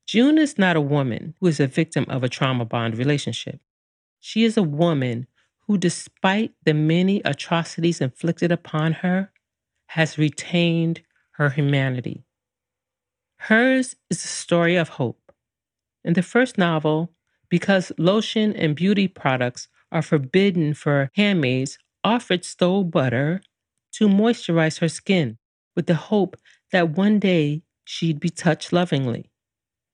June 0.06 0.38
is 0.38 0.58
not 0.58 0.76
a 0.76 0.80
woman 0.80 1.34
who 1.40 1.48
is 1.48 1.58
a 1.58 1.66
victim 1.66 2.06
of 2.08 2.22
a 2.22 2.28
trauma 2.28 2.64
bond 2.64 2.96
relationship. 2.96 3.60
She 4.20 4.44
is 4.44 4.56
a 4.56 4.62
woman 4.62 5.26
who, 5.66 5.78
despite 5.78 6.52
the 6.64 6.74
many 6.74 7.22
atrocities 7.24 8.00
inflicted 8.00 8.52
upon 8.52 8.92
her, 8.92 9.32
has 9.88 10.18
retained 10.18 11.02
her 11.32 11.50
humanity. 11.50 12.24
Hers 13.38 13.96
is 14.10 14.24
a 14.24 14.28
story 14.28 14.76
of 14.76 14.90
hope. 14.90 15.32
In 16.04 16.12
the 16.12 16.22
first 16.22 16.56
novel, 16.56 17.12
because 17.48 17.92
lotion 17.98 18.54
and 18.54 18.76
beauty 18.76 19.08
products 19.08 19.68
are 19.90 20.02
forbidden 20.02 20.74
for 20.74 21.10
handmaids, 21.14 21.78
Offred 22.06 22.44
stole 22.44 22.84
butter 22.84 23.40
to 23.94 24.06
moisturize 24.06 24.78
her 24.78 24.88
skin 24.88 25.38
with 25.74 25.86
the 25.86 25.96
hope 25.96 26.36
that 26.70 26.90
one 26.90 27.18
day 27.18 27.62
she'd 27.84 28.20
be 28.20 28.30
touched 28.30 28.72
lovingly. 28.72 29.28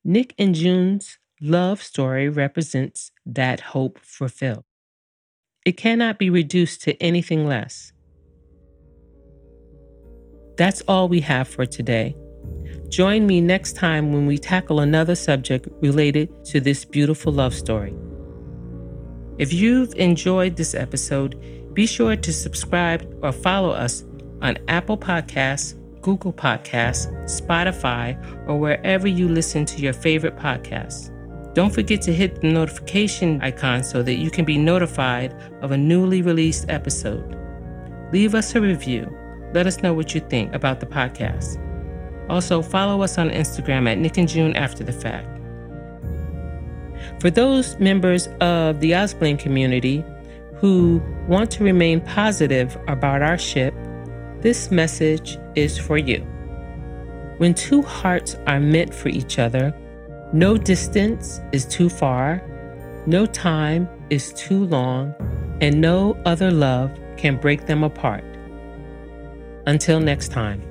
Nick 0.04 0.34
and 0.38 0.54
June's 0.54 1.18
love 1.40 1.82
story 1.82 2.28
represents 2.28 3.12
that 3.24 3.60
hope 3.60 3.98
fulfilled. 4.02 4.64
It 5.64 5.78
cannot 5.78 6.18
be 6.18 6.28
reduced 6.28 6.82
to 6.82 7.02
anything 7.02 7.46
less. 7.46 7.94
That's 10.58 10.82
all 10.82 11.08
we 11.08 11.20
have 11.20 11.48
for 11.48 11.64
today. 11.64 12.14
Join 12.90 13.26
me 13.26 13.40
next 13.40 13.74
time 13.74 14.12
when 14.12 14.26
we 14.26 14.36
tackle 14.36 14.80
another 14.80 15.14
subject 15.14 15.66
related 15.80 16.44
to 16.44 16.60
this 16.60 16.84
beautiful 16.84 17.32
love 17.32 17.54
story. 17.54 17.94
If 19.38 19.50
you've 19.50 19.94
enjoyed 19.94 20.56
this 20.56 20.74
episode, 20.74 21.40
be 21.74 21.86
sure 21.86 22.16
to 22.16 22.32
subscribe 22.32 23.18
or 23.22 23.32
follow 23.32 23.70
us 23.70 24.04
on 24.42 24.58
Apple 24.68 24.98
Podcasts, 24.98 25.74
Google 26.02 26.32
Podcasts, 26.32 27.06
Spotify, 27.24 28.18
or 28.48 28.58
wherever 28.58 29.08
you 29.08 29.28
listen 29.28 29.64
to 29.66 29.80
your 29.80 29.92
favorite 29.92 30.36
podcasts. 30.36 31.08
Don't 31.54 31.72
forget 31.72 32.02
to 32.02 32.12
hit 32.12 32.40
the 32.40 32.48
notification 32.50 33.40
icon 33.40 33.84
so 33.84 34.02
that 34.02 34.14
you 34.14 34.30
can 34.30 34.44
be 34.44 34.58
notified 34.58 35.34
of 35.62 35.70
a 35.70 35.76
newly 35.76 36.22
released 36.22 36.66
episode. 36.68 37.38
Leave 38.12 38.34
us 38.34 38.54
a 38.54 38.60
review. 38.60 39.10
Let 39.54 39.66
us 39.66 39.82
know 39.82 39.94
what 39.94 40.14
you 40.14 40.20
think 40.20 40.54
about 40.54 40.80
the 40.80 40.86
podcast. 40.86 41.58
Also, 42.28 42.62
follow 42.62 43.02
us 43.02 43.18
on 43.18 43.30
Instagram 43.30 43.90
at 43.90 43.98
Nick 43.98 44.16
and 44.16 44.28
June 44.28 44.56
After 44.56 44.82
the 44.82 44.92
Fact. 44.92 45.28
For 47.20 47.30
those 47.30 47.78
members 47.78 48.28
of 48.40 48.80
the 48.80 48.92
Osblaine 48.92 49.38
community 49.38 50.04
who 50.62 51.02
want 51.26 51.50
to 51.50 51.64
remain 51.64 52.00
positive 52.00 52.78
about 52.86 53.20
our 53.20 53.36
ship, 53.36 53.74
this 54.42 54.70
message 54.70 55.36
is 55.56 55.76
for 55.76 55.98
you. 55.98 56.20
When 57.38 57.52
two 57.52 57.82
hearts 57.82 58.36
are 58.46 58.60
meant 58.60 58.94
for 58.94 59.08
each 59.08 59.40
other, 59.40 59.74
no 60.32 60.56
distance 60.56 61.40
is 61.50 61.66
too 61.66 61.88
far, 61.88 62.40
no 63.06 63.26
time 63.26 63.88
is 64.08 64.32
too 64.34 64.64
long, 64.66 65.12
and 65.60 65.80
no 65.80 66.16
other 66.24 66.52
love 66.52 66.96
can 67.16 67.38
break 67.38 67.66
them 67.66 67.82
apart. 67.82 68.22
Until 69.66 69.98
next 69.98 70.28
time. 70.28 70.62